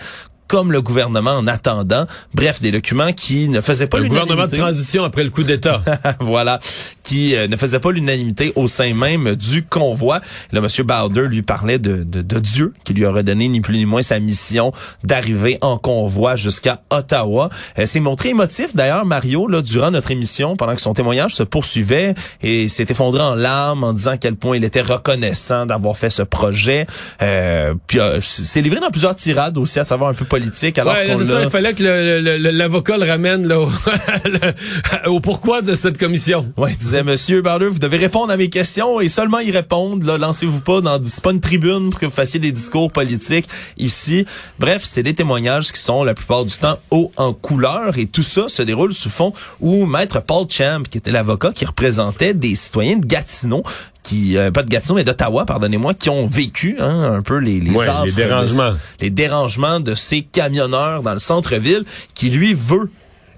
comme 0.50 0.72
le 0.72 0.82
gouvernement 0.82 1.30
en 1.30 1.46
attendant. 1.46 2.06
Bref, 2.34 2.60
des 2.60 2.72
documents 2.72 3.12
qui 3.12 3.48
ne 3.48 3.60
faisaient 3.60 3.86
pas 3.86 4.00
Le 4.00 4.08
gouvernement 4.08 4.48
de 4.48 4.56
transition 4.56 5.04
après 5.04 5.22
le 5.22 5.30
coup 5.30 5.44
d'État. 5.44 5.80
voilà, 6.18 6.58
qui 7.04 7.36
euh, 7.36 7.46
ne 7.46 7.56
faisait 7.56 7.78
pas 7.78 7.92
l'unanimité 7.92 8.52
au 8.56 8.66
sein 8.66 8.92
même 8.92 9.36
du 9.36 9.64
convoi. 9.64 10.20
Là, 10.50 10.60
Monsieur 10.60 10.82
Bowder 10.82 11.28
lui 11.28 11.42
parlait 11.42 11.78
de, 11.78 12.02
de, 12.02 12.22
de 12.22 12.38
Dieu, 12.40 12.74
qui 12.82 12.94
lui 12.94 13.06
aurait 13.06 13.22
donné 13.22 13.46
ni 13.46 13.60
plus 13.60 13.76
ni 13.76 13.86
moins 13.86 14.02
sa 14.02 14.18
mission 14.18 14.72
d'arriver 15.04 15.58
en 15.60 15.78
convoi 15.78 16.34
jusqu'à 16.34 16.82
Ottawa. 16.90 17.48
Euh, 17.78 17.86
C'est 17.86 18.00
montré 18.00 18.30
émotif 18.30 18.74
d'ailleurs, 18.74 19.06
Mario, 19.06 19.46
là, 19.46 19.62
durant 19.62 19.92
notre 19.92 20.10
émission, 20.10 20.56
pendant 20.56 20.74
que 20.74 20.80
son 20.80 20.94
témoignage 20.94 21.36
se 21.36 21.44
poursuivait, 21.44 22.14
et 22.42 22.66
s'est 22.66 22.86
effondré 22.88 23.22
en 23.22 23.36
larmes 23.36 23.84
en 23.84 23.92
disant 23.92 24.12
à 24.12 24.16
quel 24.16 24.34
point 24.34 24.56
il 24.56 24.64
était 24.64 24.82
reconnaissant 24.82 25.64
d'avoir 25.64 25.96
fait 25.96 26.10
ce 26.10 26.22
projet. 26.22 26.86
Euh, 27.22 27.74
puis 27.86 28.00
euh, 28.00 28.18
c'est 28.20 28.62
livré 28.62 28.80
dans 28.80 28.90
plusieurs 28.90 29.14
tirades 29.14 29.56
aussi, 29.56 29.78
à 29.78 29.84
savoir 29.84 30.10
un 30.10 30.14
peu 30.14 30.24
politique. 30.40 30.78
Alors 30.78 30.94
ouais, 30.94 31.06
là, 31.06 31.14
qu'on 31.14 31.20
c'est 31.20 31.26
ça, 31.28 31.38
l'a- 31.38 31.44
il 31.44 31.50
fallait 31.50 31.74
que 31.74 31.82
le- 31.82 32.20
le- 32.20 32.38
le- 32.38 32.50
l'avocat 32.50 32.96
le, 32.98 33.04
ramène 33.06 33.46
là, 33.46 33.60
au, 33.60 33.68
pourquoi 35.20 35.62
de 35.62 35.74
cette 35.74 35.98
commission. 35.98 36.52
Ouais, 36.56 36.72
il 36.72 36.76
disait 36.76 37.02
Monsieur 37.02 37.42
Bowder, 37.42 37.66
vous 37.68 37.78
devez 37.78 37.96
répondre 37.98 38.32
à 38.32 38.36
mes 38.36 38.48
questions 38.48 39.00
et 39.00 39.08
seulement 39.08 39.40
y 39.40 39.50
répondre. 39.50 40.06
Là, 40.06 40.18
lancez-vous 40.18 40.60
pas 40.60 40.80
dans 40.80 41.00
c'est 41.04 41.22
pas 41.22 41.32
une 41.32 41.40
tribune 41.40 41.90
pour 41.90 42.00
que 42.00 42.06
vous 42.06 42.12
fassiez 42.12 42.40
des 42.40 42.52
discours 42.52 42.90
politiques 42.90 43.48
ici. 43.78 44.24
Bref, 44.58 44.82
c'est 44.84 45.02
des 45.02 45.14
témoignages 45.14 45.72
qui 45.72 45.80
sont 45.80 46.04
la 46.04 46.14
plupart 46.14 46.44
du 46.44 46.56
temps 46.56 46.78
hauts 46.90 47.12
en 47.16 47.32
couleur 47.32 47.98
et 47.98 48.06
tout 48.06 48.22
ça 48.22 48.48
se 48.48 48.62
déroule 48.62 48.92
sous 48.92 49.10
fond 49.10 49.32
où 49.60 49.86
maître 49.86 50.20
Paul 50.20 50.46
Champ, 50.50 50.82
qui 50.88 50.98
était 50.98 51.10
l'avocat 51.10 51.52
qui 51.54 51.64
représentait 51.64 52.34
des 52.34 52.54
citoyens 52.54 52.96
de 52.96 53.06
Gatineau 53.06 53.62
qui 54.02 54.36
euh, 54.36 54.50
pas 54.50 54.62
de 54.62 54.68
Gatineau 54.70 54.94
mais 54.96 55.04
d'Ottawa 55.04 55.44
pardonnez-moi 55.46 55.94
qui 55.94 56.08
ont 56.10 56.26
vécu 56.26 56.76
hein, 56.80 57.14
un 57.18 57.22
peu 57.22 57.36
les 57.36 57.60
les, 57.60 57.70
Ouais, 57.70 57.86
les 58.04 58.10
de- 58.12 58.16
dérangements. 58.16 58.72
les 59.00 59.10
dérangements 59.10 59.80
de 59.80 59.94
ces 59.94 60.22
camionneurs 60.22 61.02
dans 61.02 61.12
le 61.12 61.18
centre-ville 61.18 61.84
qui 62.14 62.30
lui 62.30 62.54
veut 62.54 62.90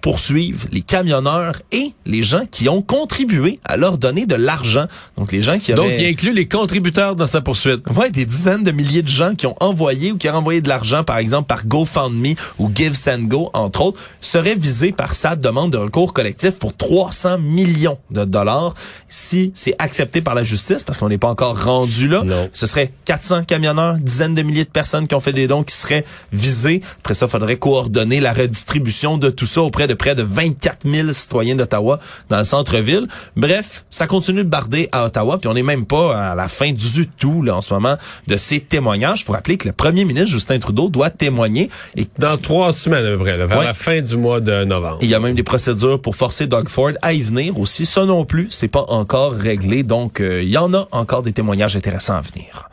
poursuivre 0.02 0.66
les 0.72 0.82
camionneurs 0.82 1.62
et 1.70 1.92
les 2.04 2.22
gens 2.22 2.42
qui 2.50 2.68
ont 2.68 2.82
contribué 2.82 3.60
à 3.64 3.76
leur 3.76 3.98
donner 3.98 4.26
de 4.26 4.34
l'argent. 4.34 4.86
Donc 5.16 5.32
les 5.32 5.42
gens 5.42 5.58
qui 5.58 5.72
Donc, 5.72 5.86
avaient... 5.86 6.00
il 6.00 6.06
inclut 6.06 6.34
les 6.34 6.46
contributeurs 6.46 7.16
dans 7.16 7.28
sa 7.28 7.40
poursuite. 7.40 7.82
Ouais, 7.96 8.10
des 8.10 8.26
dizaines 8.26 8.64
de 8.64 8.72
milliers 8.72 9.02
de 9.02 9.08
gens 9.08 9.34
qui 9.34 9.46
ont 9.46 9.54
envoyé 9.60 10.12
ou 10.12 10.18
qui 10.18 10.28
ont 10.28 10.34
envoyé 10.34 10.60
de 10.60 10.68
l'argent, 10.68 11.04
par 11.04 11.18
exemple, 11.18 11.46
par 11.46 11.66
GoFundMe 11.66 12.34
ou 12.58 12.70
GiveSendGo, 12.74 13.50
entre 13.54 13.80
autres, 13.82 14.00
seraient 14.20 14.56
visés 14.56 14.92
par 14.92 15.14
sa 15.14 15.36
demande 15.36 15.72
de 15.72 15.78
recours 15.78 16.12
collectif 16.12 16.58
pour 16.58 16.76
300 16.76 17.38
millions 17.38 17.98
de 18.10 18.24
dollars 18.24 18.74
si 19.08 19.52
c'est 19.54 19.76
accepté 19.78 20.20
par 20.20 20.34
la 20.34 20.42
justice, 20.42 20.82
parce 20.82 20.98
qu'on 20.98 21.08
n'est 21.08 21.18
pas 21.18 21.28
encore 21.28 21.62
rendu 21.62 22.08
là. 22.08 22.24
Non. 22.24 22.50
Ce 22.52 22.66
serait 22.66 22.90
400 23.04 23.44
camionneurs, 23.44 23.98
dizaines 23.98 24.34
de 24.34 24.42
milliers 24.42 24.64
de 24.64 24.70
personnes 24.70 25.06
qui 25.06 25.14
ont 25.14 25.20
fait 25.20 25.32
des 25.32 25.46
dons 25.46 25.62
qui 25.62 25.74
seraient 25.74 26.04
visés. 26.32 26.80
Après 26.98 27.14
ça, 27.14 27.26
il 27.26 27.30
faudrait 27.30 27.56
coordonner 27.56 28.20
la 28.20 28.32
redistribution 28.32 29.16
de 29.16 29.30
tout 29.30 29.46
ça 29.46 29.62
auprès 29.62 29.86
de 29.86 29.91
près 29.96 30.14
de 30.14 30.22
24 30.22 30.88
000 30.90 31.12
citoyens 31.12 31.54
d'Ottawa 31.54 31.98
dans 32.28 32.38
le 32.38 32.44
centre-ville. 32.44 33.06
Bref, 33.36 33.84
ça 33.90 34.06
continue 34.06 34.44
de 34.44 34.48
barder 34.48 34.88
à 34.92 35.04
Ottawa, 35.06 35.38
puis 35.38 35.48
on 35.48 35.54
n'est 35.54 35.62
même 35.62 35.84
pas 35.86 36.30
à 36.30 36.34
la 36.34 36.48
fin 36.48 36.72
du 36.72 37.06
tout 37.18 37.42
là, 37.42 37.56
en 37.56 37.60
ce 37.60 37.72
moment 37.72 37.96
de 38.26 38.36
ces 38.36 38.60
témoignages. 38.60 39.24
Pour 39.24 39.34
rappeler 39.34 39.56
que 39.56 39.68
le 39.68 39.72
premier 39.72 40.04
ministre 40.04 40.30
Justin 40.30 40.58
Trudeau 40.58 40.88
doit 40.88 41.10
témoigner 41.10 41.70
et 41.96 42.06
Dans 42.18 42.36
trois 42.36 42.72
semaines 42.72 43.04
à 43.04 43.08
peu 43.10 43.18
près, 43.18 43.36
là, 43.36 43.46
vers 43.46 43.58
Ouais. 43.58 43.64
la 43.64 43.74
fin 43.74 44.00
du 44.00 44.16
mois 44.16 44.40
de 44.40 44.64
novembre. 44.64 44.98
il 45.02 45.08
y 45.08 45.14
a 45.14 45.20
même 45.20 45.34
des 45.34 45.42
procédures 45.42 46.00
pour 46.00 46.16
forcer 46.16 46.46
Doug 46.46 46.68
Ford 46.68 46.92
à 47.02 47.12
y 47.12 47.20
venir 47.20 47.58
aussi. 47.58 47.86
Ça 47.86 48.04
non 48.04 48.24
plus, 48.24 48.48
c'est 48.50 48.68
pas 48.68 48.84
encore 48.88 49.32
réglé. 49.32 49.82
Donc, 49.82 50.20
euh, 50.20 50.42
il 50.42 50.48
y 50.50 50.58
en 50.58 50.72
a 50.74 50.88
encore 50.92 51.22
des 51.22 51.32
témoignages 51.32 51.76
intéressants 51.76 52.16
à 52.16 52.20
venir. 52.22 52.68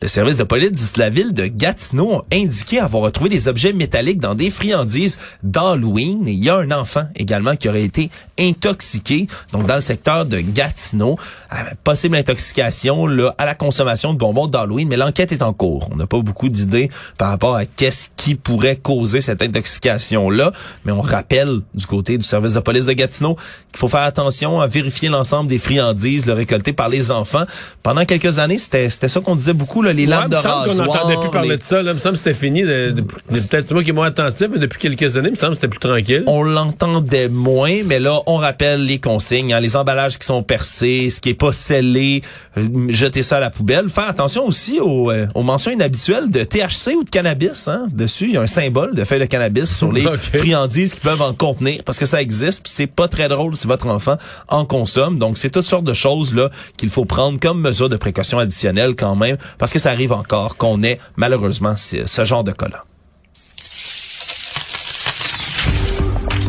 Le 0.00 0.06
service 0.06 0.36
de 0.36 0.44
police 0.44 0.92
de 0.92 1.00
la 1.00 1.10
ville 1.10 1.32
de 1.32 1.46
Gatineau 1.46 2.12
a 2.12 2.24
indiqué 2.32 2.78
avoir 2.78 3.02
retrouvé 3.02 3.30
des 3.30 3.48
objets 3.48 3.72
métalliques 3.72 4.20
dans 4.20 4.36
des 4.36 4.48
friandises 4.48 5.18
d'Halloween. 5.42 6.22
Il 6.28 6.34
y 6.34 6.48
a 6.48 6.58
un 6.58 6.70
enfant 6.70 7.08
également 7.16 7.56
qui 7.56 7.68
aurait 7.68 7.82
été 7.82 8.08
intoxiqué, 8.38 9.26
donc 9.50 9.66
dans 9.66 9.74
le 9.74 9.80
secteur 9.80 10.24
de 10.24 10.38
Gatineau. 10.38 11.16
Euh, 11.52 11.56
Possible 11.82 12.14
intoxication 12.14 13.08
là, 13.08 13.34
à 13.38 13.44
la 13.44 13.56
consommation 13.56 14.12
de 14.12 14.18
bonbons 14.18 14.46
d'Halloween, 14.46 14.86
mais 14.86 14.96
l'enquête 14.96 15.32
est 15.32 15.42
en 15.42 15.52
cours. 15.52 15.88
On 15.90 15.96
n'a 15.96 16.06
pas 16.06 16.20
beaucoup 16.20 16.48
d'idées 16.48 16.90
par 17.16 17.30
rapport 17.30 17.56
à 17.56 17.66
qu'est-ce 17.66 18.10
qui 18.16 18.36
pourrait 18.36 18.76
causer 18.76 19.20
cette 19.20 19.42
intoxication-là, 19.42 20.52
mais 20.84 20.92
on 20.92 21.00
rappelle 21.00 21.62
du 21.74 21.86
côté 21.86 22.18
du 22.18 22.24
service 22.24 22.52
de 22.52 22.60
police 22.60 22.86
de 22.86 22.92
Gatineau 22.92 23.34
qu'il 23.34 23.78
faut 23.78 23.88
faire 23.88 24.02
attention 24.02 24.60
à 24.60 24.68
vérifier 24.68 25.08
l'ensemble 25.08 25.48
des 25.48 25.58
friandises 25.58 26.26
là, 26.26 26.34
récoltées 26.34 26.72
par 26.72 26.88
les 26.88 27.10
enfants. 27.10 27.44
Pendant 27.82 28.04
quelques 28.04 28.38
années, 28.38 28.58
c'était 28.58 28.90
c'était 28.90 29.08
ça 29.08 29.20
qu'on 29.20 29.34
disait 29.34 29.54
beaucoup, 29.54 29.82
là, 29.82 29.87
les 29.92 30.04
Ouais, 30.06 30.10
lampes 30.10 30.30
de 30.30 30.36
il 30.36 30.38
me 30.38 30.42
semble 30.42 30.68
qu'on 30.68 30.84
n'entendait 30.92 31.16
plus 31.16 31.30
parler 31.30 31.48
les- 31.50 31.56
de 31.58 31.62
ça. 31.62 31.82
Là. 31.82 31.92
Il 31.92 31.94
me 31.96 32.00
semble 32.00 32.14
que 32.14 32.18
c'était 32.18 32.34
fini. 32.34 32.62
Peut-être 32.62 33.72
moi 33.72 33.82
qui 33.82 33.90
est 33.90 33.92
moins 33.92 34.06
attentif, 34.06 34.48
mais 34.50 34.58
depuis 34.58 34.78
quelques 34.78 35.16
années, 35.16 35.28
il 35.28 35.32
me 35.32 35.36
semble 35.36 35.52
que 35.52 35.56
c'était 35.56 35.68
plus 35.68 35.78
tranquille. 35.80 36.22
on 36.26 36.42
l'entendait 36.42 37.28
moins, 37.28 37.82
mais 37.84 37.98
là, 37.98 38.20
on 38.26 38.36
rappelle 38.36 38.84
les 38.84 38.98
consignes, 38.98 39.52
hein, 39.52 39.60
les 39.60 39.76
emballages 39.76 40.18
qui 40.18 40.26
sont 40.26 40.42
percés, 40.42 41.10
ce 41.10 41.20
qui 41.20 41.30
est 41.30 41.34
pas 41.34 41.52
scellé, 41.52 42.22
euh, 42.56 42.62
jeter 42.90 43.22
ça 43.22 43.36
à 43.38 43.40
la 43.40 43.50
poubelle. 43.50 43.88
Faire 43.88 44.08
attention 44.08 44.46
aussi 44.46 44.80
aux, 44.80 45.10
euh, 45.10 45.26
aux 45.34 45.42
mentions 45.42 45.70
inhabituelles 45.70 46.30
de 46.30 46.44
THC 46.44 46.94
ou 46.96 47.04
de 47.04 47.10
cannabis. 47.10 47.68
Hein. 47.68 47.86
Dessus, 47.92 48.26
il 48.26 48.32
y 48.32 48.36
a 48.36 48.40
un 48.42 48.46
symbole 48.46 48.94
de 48.94 49.04
feuille 49.04 49.20
de 49.20 49.24
cannabis 49.26 49.74
sur 49.76 49.92
les 49.92 50.02
friandises 50.34 50.94
qui 50.94 51.00
peuvent 51.00 51.22
en 51.22 51.32
contenir, 51.34 51.82
parce 51.84 51.98
que 51.98 52.06
ça 52.06 52.20
existe, 52.22 52.62
puis 52.62 52.72
c'est 52.74 52.86
pas 52.86 53.08
très 53.08 53.28
drôle 53.28 53.56
si 53.56 53.66
votre 53.66 53.86
enfant 53.88 54.16
en 54.48 54.64
consomme. 54.64 55.18
Donc, 55.18 55.38
c'est 55.38 55.50
toutes 55.50 55.66
sortes 55.66 55.84
de 55.84 55.94
choses 55.94 56.34
là 56.34 56.50
qu'il 56.76 56.88
faut 56.90 57.04
prendre 57.04 57.38
comme 57.40 57.60
mesure 57.60 57.88
de 57.88 57.96
précaution 57.96 58.38
additionnelle 58.38 58.94
quand 58.96 59.16
même, 59.16 59.36
parce 59.58 59.72
que 59.72 59.77
ça 59.78 59.90
arrive 59.90 60.12
encore 60.12 60.56
qu'on 60.56 60.82
ait 60.82 60.98
malheureusement 61.16 61.76
ce 61.76 62.06
ce 62.06 62.24
genre 62.24 62.44
de 62.44 62.52
cas-là. 62.52 62.84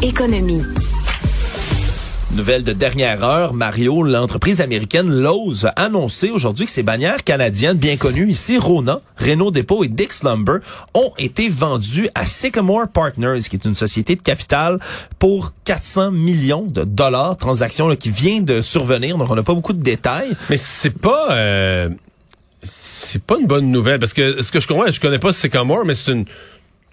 Économie. 0.02 0.63
Nouvelle 2.32 2.63
de 2.63 2.74
dernière 2.74 3.24
heure, 3.24 3.54
Mario, 3.56 4.04
l'entreprise 4.04 4.62
américaine 4.62 5.10
Lowe's 5.10 5.65
a 5.65 5.70
annoncé 5.70 6.30
aujourd'hui 6.30 6.65
que 6.68 6.72
ses 6.72 6.84
bannières 6.84 7.24
canadiennes 7.24 7.78
bien 7.78 7.98
connues 7.98 8.30
ici, 8.30 8.58
Rona, 8.60 9.02
Renault 9.18 9.50
Depot 9.50 9.84
et 9.84 9.88
Dix 9.88 10.24
Lumber, 10.24 10.60
ont 10.94 11.12
été 11.18 11.50
vendues 11.50 12.08
à 12.13 12.28
Sycamore 12.28 12.88
Partners, 12.88 13.42
qui 13.50 13.56
est 13.56 13.65
une 13.65 13.76
société 13.76 14.15
de 14.15 14.22
capital, 14.22 14.80
pour 15.18 15.54
400 15.65 16.12
millions 16.12 16.68
de 16.68 16.84
dollars. 16.84 17.36
Transaction 17.36 17.88
là, 17.88 17.96
qui 17.96 18.12
vient 18.12 18.42
de 18.42 18.62
survenir, 18.62 19.18
donc 19.18 19.30
on 19.32 19.36
n'a 19.36 19.44
pas 19.44 19.56
beaucoup 19.56 19.74
de 19.74 19.84
détails. 19.84 20.32
Mais 20.52 20.58
c'est 20.58 20.92
pas... 20.92 21.32
Euh, 21.32 21.89
c'est 22.62 23.24
pas 23.24 23.38
une 23.39 23.48
bonne 23.48 23.72
nouvelle, 23.72 24.00
parce 24.00 24.13
que 24.13 24.41
ce 24.41 24.52
que 24.52 24.60
je 24.60 24.67
comprends, 24.67 24.91
je 24.91 25.00
connais 25.00 25.19
pas 25.19 25.34
Sycamore, 25.34 25.86
mais 25.86 25.95
c'est 25.95 26.12
une 26.12 26.26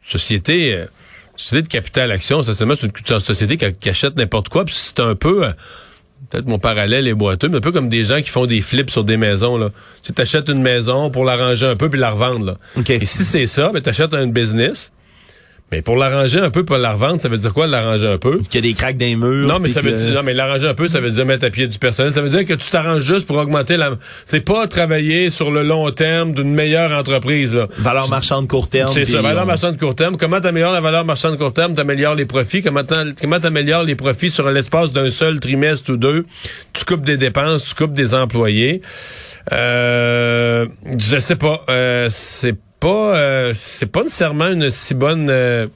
société... 0.06 0.74
Euh, 0.74 0.86
société 1.36 1.62
de 1.62 1.68
capital 1.68 2.10
action, 2.10 2.42
ça 2.42 2.54
c'est 2.54 2.64
une, 2.64 2.70
une 2.72 3.20
société 3.20 3.58
qui, 3.58 3.88
achète 3.90 4.16
n'importe 4.16 4.48
quoi. 4.48 4.64
c'est 4.68 5.00
un 5.00 5.14
peu, 5.14 5.44
euh, 5.44 5.50
peut-être 6.30 6.46
mon 6.46 6.58
parallèle 6.58 7.06
est 7.06 7.14
boiteux, 7.14 7.48
mais 7.48 7.58
un 7.58 7.60
peu 7.60 7.72
comme 7.72 7.88
des 7.88 8.04
gens 8.04 8.20
qui 8.20 8.30
font 8.30 8.46
des 8.46 8.60
flips 8.60 8.90
sur 8.90 9.04
des 9.04 9.16
maisons. 9.16 9.58
Là. 9.58 9.70
Tu 10.02 10.12
achètes 10.20 10.48
une 10.48 10.62
maison 10.62 11.10
pour 11.10 11.24
l'arranger 11.24 11.66
un 11.66 11.76
peu 11.76 11.88
puis 11.90 12.00
la 12.00 12.10
revendre. 12.10 12.46
Là. 12.46 12.56
Et 12.88 13.04
si 13.04 13.24
c'est 13.24 13.46
ça, 13.46 13.70
ben, 13.72 13.82
tu 13.82 13.88
achètes 13.88 14.14
un 14.14 14.26
business 14.26 14.92
mais 15.72 15.82
pour 15.82 15.96
l'arranger 15.96 16.38
un 16.38 16.50
peu, 16.50 16.64
pour 16.64 16.76
la 16.76 16.92
revendre, 16.92 17.20
ça 17.20 17.28
veut 17.28 17.38
dire 17.38 17.52
quoi 17.52 17.66
l'arranger 17.66 18.06
un 18.06 18.18
peu? 18.18 18.38
Qu'il 18.38 18.64
y 18.64 18.68
a 18.68 18.70
des 18.70 18.74
craques 18.74 18.98
dans 18.98 19.06
les 19.06 19.16
murs. 19.16 19.48
Non, 19.48 19.58
mais 19.58 19.68
ça 19.68 19.80
veut 19.80 19.92
dire, 19.92 20.14
non, 20.14 20.22
mais 20.22 20.32
l'arranger 20.32 20.68
un 20.68 20.74
peu, 20.74 20.86
ça 20.86 21.00
veut 21.00 21.10
dire 21.10 21.26
mettre 21.26 21.44
à 21.44 21.50
pied 21.50 21.66
du 21.66 21.78
personnel. 21.78 22.12
Ça 22.12 22.22
veut 22.22 22.28
dire 22.28 22.44
que 22.44 22.54
tu 22.54 22.70
t'arranges 22.70 23.02
juste 23.02 23.26
pour 23.26 23.36
augmenter 23.36 23.76
la, 23.76 23.90
c'est 24.26 24.42
pas 24.42 24.68
travailler 24.68 25.28
sur 25.28 25.50
le 25.50 25.64
long 25.64 25.90
terme 25.90 26.34
d'une 26.34 26.54
meilleure 26.54 26.92
entreprise, 26.92 27.52
là. 27.52 27.66
Valeur 27.78 28.08
marchande 28.08 28.46
court 28.46 28.68
terme. 28.68 28.92
C'est 28.92 29.06
ça, 29.06 29.22
valeur 29.22 29.44
marchande 29.44 29.76
court 29.76 29.96
terme. 29.96 30.16
Comment 30.16 30.40
t'améliores 30.40 30.72
la 30.72 30.80
valeur 30.80 31.04
marchande 31.04 31.36
court 31.36 31.52
terme? 31.52 31.74
T'améliores 31.74 32.14
les 32.14 32.26
profits? 32.26 32.62
Comment 32.62 32.84
t'améliores 33.40 33.82
les 33.82 33.96
profits 33.96 34.30
sur 34.30 34.48
l'espace 34.50 34.92
d'un 34.92 35.10
seul 35.10 35.40
trimestre 35.40 35.90
ou 35.92 35.96
deux? 35.96 36.26
Tu 36.74 36.84
coupes 36.84 37.04
des 37.04 37.16
dépenses, 37.16 37.64
tu 37.64 37.74
coupes 37.74 37.94
des 37.94 38.14
employés. 38.14 38.82
Euh, 39.52 40.66
je 40.98 41.18
sais 41.18 41.36
pas. 41.36 41.64
Euh, 41.70 42.06
c'est 42.10 42.54
pas 42.80 43.16
euh, 43.16 43.52
c'est 43.54 43.90
pas 43.90 44.02
nécessairement 44.02 44.48
une 44.48 44.70
si 44.70 44.94
bonne 44.94 45.28
euh, 45.30 45.66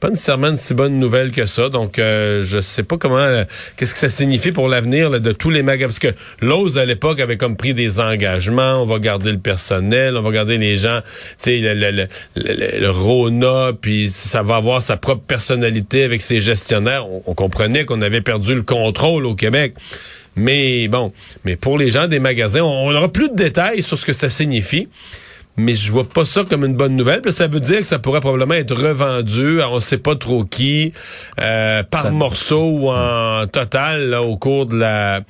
pas 0.00 0.10
nécessairement 0.10 0.48
une 0.48 0.58
si 0.58 0.74
bonne 0.74 0.98
nouvelle 0.98 1.30
que 1.30 1.46
ça. 1.46 1.70
Donc 1.70 1.98
euh, 1.98 2.42
je 2.44 2.60
sais 2.60 2.82
pas 2.82 2.98
comment 2.98 3.44
qu'est-ce 3.76 3.94
que 3.94 4.00
ça 4.00 4.10
signifie 4.10 4.52
pour 4.52 4.68
l'avenir 4.68 5.10
de 5.20 5.32
tous 5.32 5.50
les 5.50 5.62
magasins 5.62 5.86
parce 5.88 5.98
que 5.98 6.14
Lowe's 6.42 6.76
à 6.76 6.84
l'époque 6.84 7.18
avait 7.20 7.38
comme 7.38 7.56
pris 7.56 7.72
des 7.72 7.98
engagements, 7.98 8.82
on 8.82 8.86
va 8.86 8.98
garder 8.98 9.32
le 9.32 9.38
personnel, 9.38 10.16
on 10.16 10.22
va 10.22 10.30
garder 10.30 10.58
les 10.58 10.76
gens, 10.76 11.00
tu 11.02 11.34
sais 11.38 11.58
le, 11.58 11.74
le, 11.74 11.90
le, 12.36 12.80
le, 12.80 12.90
Rona 12.90 13.72
puis 13.80 14.10
ça 14.10 14.42
va 14.42 14.56
avoir 14.56 14.82
sa 14.82 14.98
propre 14.98 15.22
personnalité 15.22 16.04
avec 16.04 16.20
ses 16.20 16.40
gestionnaires. 16.40 17.06
On, 17.26 17.34
comprenait 17.34 17.84
qu'on 17.84 18.02
avait 18.02 18.22
perdu 18.22 18.54
le 18.54 18.62
contrôle 18.62 19.26
au 19.26 19.34
Québec. 19.34 19.74
Mais 20.38 20.88
bon, 20.88 21.12
mais 21.44 21.56
pour 21.56 21.78
les 21.78 21.90
gens 21.90 22.08
des 22.08 22.18
magasins, 22.18 22.62
on, 22.62 22.88
on 22.88 22.94
aura 22.94 23.08
plus 23.08 23.30
de 23.30 23.34
détails 23.34 23.82
sur 23.82 23.96
ce 23.96 24.04
que 24.04 24.12
ça 24.12 24.28
signifie 24.28 24.88
mais 25.56 25.74
je 25.74 25.90
vois 25.90 26.08
pas 26.08 26.24
ça 26.24 26.44
comme 26.44 26.64
une 26.64 26.74
bonne 26.74 26.96
nouvelle. 26.96 27.22
ça 27.30 27.46
veut 27.46 27.60
dire 27.60 27.78
que 27.78 27.86
ça 27.86 27.98
pourrait 27.98 28.20
probablement 28.20 28.54
être 28.54 28.74
revendu 28.74 29.60
à 29.60 29.70
on 29.70 29.80
sait 29.80 29.98
pas 29.98 30.16
trop 30.16 30.44
qui, 30.44 30.92
euh, 31.40 31.82
par 31.82 32.12
morceau 32.12 32.70
ou 32.70 32.90
en 32.90 33.46
total 33.46 34.14
au 34.14 34.36
cours 34.36 34.66
de 34.66 34.76
la 34.76 35.20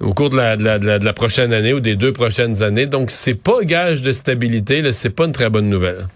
au 0.00 0.14
cours 0.14 0.30
de 0.30 0.36
la, 0.36 0.56
de, 0.56 0.64
la, 0.64 0.78
de, 0.78 1.04
la, 1.04 1.12
prochaine 1.12 1.52
année 1.52 1.74
ou 1.74 1.80
des 1.80 1.94
deux 1.94 2.12
prochaines 2.12 2.62
années. 2.62 2.86
Donc, 2.86 3.10
c'est 3.10 3.34
pas 3.34 3.62
gage 3.64 4.00
de 4.00 4.14
stabilité, 4.14 4.82
c'est 4.94 5.10
pas 5.10 5.26
une 5.26 5.32
très 5.32 5.50
bonne 5.50 5.68
nouvelle. 5.68 6.08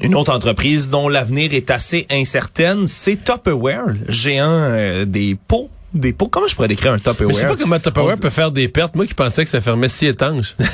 Une 0.00 0.14
autre 0.14 0.32
entreprise 0.32 0.90
dont 0.90 1.08
l'avenir 1.08 1.52
est 1.52 1.70
assez 1.70 2.06
incertaine, 2.10 2.86
c'est 2.86 3.22
Tupperware, 3.22 3.94
géant 4.08 4.46
euh, 4.48 5.04
des 5.04 5.36
pots 5.48 5.68
des 5.94 6.12
pots. 6.12 6.28
Comment 6.28 6.46
je 6.46 6.54
pourrais 6.54 6.68
décrire 6.68 6.92
un 6.92 6.98
Tupperware? 6.98 7.34
Je 7.34 7.40
sais 7.40 7.46
pas 7.46 7.56
comment 7.56 7.78
Tupperware 7.78 8.18
peut 8.18 8.30
faire 8.30 8.50
des 8.50 8.68
pertes. 8.68 8.94
Moi 8.94 9.06
qui 9.06 9.14
pensais 9.14 9.44
que 9.44 9.50
ça 9.50 9.60
fermait 9.60 9.88
si 9.88 10.06
étanche. 10.06 10.54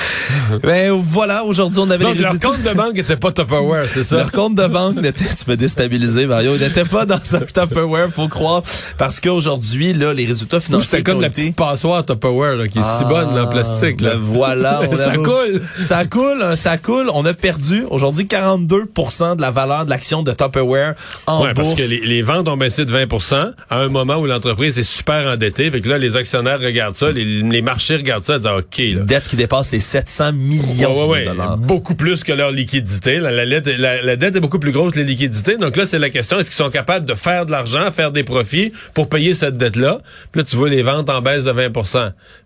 ben 0.62 0.92
voilà, 0.92 1.44
aujourd'hui 1.44 1.80
on 1.80 1.90
avait 1.90 2.04
Donc, 2.04 2.14
les 2.14 2.22
leur 2.22 2.40
compte 2.40 2.62
de 2.62 2.74
banque 2.74 2.96
était 2.96 3.16
pas 3.16 3.32
Tupperware, 3.32 3.88
c'est 3.88 4.04
ça? 4.04 4.16
Leur 4.16 4.32
compte 4.32 4.54
de 4.54 4.66
banque 4.66 4.96
n'était, 4.96 5.24
tu 5.24 5.50
me 5.50 5.56
déstabilisé, 5.56 6.26
Mario, 6.26 6.56
n'était 6.56 6.84
pas 6.84 7.04
dans 7.04 7.16
un 7.34 7.40
Tupperware, 7.40 8.10
faut 8.10 8.28
croire, 8.28 8.62
parce 8.96 9.20
qu'aujourd'hui, 9.20 9.92
là, 9.92 10.14
les 10.14 10.24
résultats 10.24 10.60
financiers. 10.60 10.98
C'est 10.98 11.02
comme 11.02 11.20
la 11.20 11.30
petite 11.30 11.56
passoire 11.56 12.04
Tupperware, 12.04 12.56
là, 12.56 12.68
qui 12.68 12.78
est 12.78 12.82
si 12.82 13.04
bonne, 13.04 13.34
là, 13.34 13.44
en 13.44 13.46
plastique, 13.48 14.00
là. 14.00 14.14
Ben 14.14 14.18
voilà. 14.18 14.80
ça 14.94 15.16
coule. 15.16 15.60
Ça 15.80 16.04
coule, 16.06 16.42
hein, 16.42 16.56
ça 16.56 16.78
coule. 16.78 17.10
On 17.12 17.24
a 17.26 17.34
perdu, 17.34 17.84
aujourd'hui, 17.90 18.24
42% 18.24 19.36
de 19.36 19.42
la 19.42 19.50
valeur 19.50 19.84
de 19.84 19.90
l'action 19.90 20.22
de 20.22 20.32
Tupperware 20.32 20.94
en 21.26 21.44
ouais, 21.44 21.54
parce 21.54 21.74
que 21.74 21.82
les, 21.82 22.22
ventes 22.22 22.48
ont 22.48 22.56
baissé 22.56 22.84
de 22.84 22.92
20% 22.92 23.52
à 23.68 23.78
un 23.78 23.88
moment 23.88 24.16
où 24.16 24.26
l'entreprise 24.26 24.78
est 24.78 24.82
super 24.82 25.26
endettée. 25.26 25.70
Fait 25.70 25.80
que 25.80 25.88
là, 25.88 25.98
les 25.98 26.16
actionnaires 26.16 26.60
regardent 26.60 26.94
ça, 26.94 27.10
les, 27.10 27.62
marchés 27.62 27.96
regardent 27.96 28.24
ça, 28.24 28.36
ils 28.36 28.40
disent, 28.40 28.50
OK, 28.50 28.78
là. 28.78 29.04
Dette 29.04 29.28
qui 29.28 29.36
dépasse 29.36 29.72
les 29.72 29.81
700 29.82 30.32
millions 30.32 31.12
de 31.12 31.24
dollars. 31.24 31.58
Beaucoup 31.58 31.94
plus 31.94 32.24
que 32.24 32.32
leur 32.32 32.50
liquidité. 32.50 33.18
La, 33.18 33.30
la, 33.30 34.02
la, 34.02 34.16
dette 34.16 34.36
est 34.36 34.40
beaucoup 34.40 34.58
plus 34.58 34.72
grosse 34.72 34.94
que 34.94 35.00
les 35.00 35.04
liquidités. 35.04 35.58
Donc 35.58 35.76
là, 35.76 35.84
c'est 35.84 35.98
la 35.98 36.10
question, 36.10 36.38
est-ce 36.38 36.48
qu'ils 36.48 36.64
sont 36.64 36.70
capables 36.70 37.04
de 37.06 37.14
faire 37.14 37.46
de 37.46 37.50
l'argent, 37.50 37.90
faire 37.92 38.12
des 38.12 38.24
profits 38.24 38.72
pour 38.94 39.08
payer 39.08 39.34
cette 39.34 39.56
dette-là? 39.56 40.00
Puis 40.30 40.40
là, 40.40 40.44
tu 40.44 40.56
vois 40.56 40.68
les 40.68 40.82
ventes 40.82 41.10
en 41.10 41.20
baisse 41.20 41.44
de 41.44 41.50
20 41.50 41.72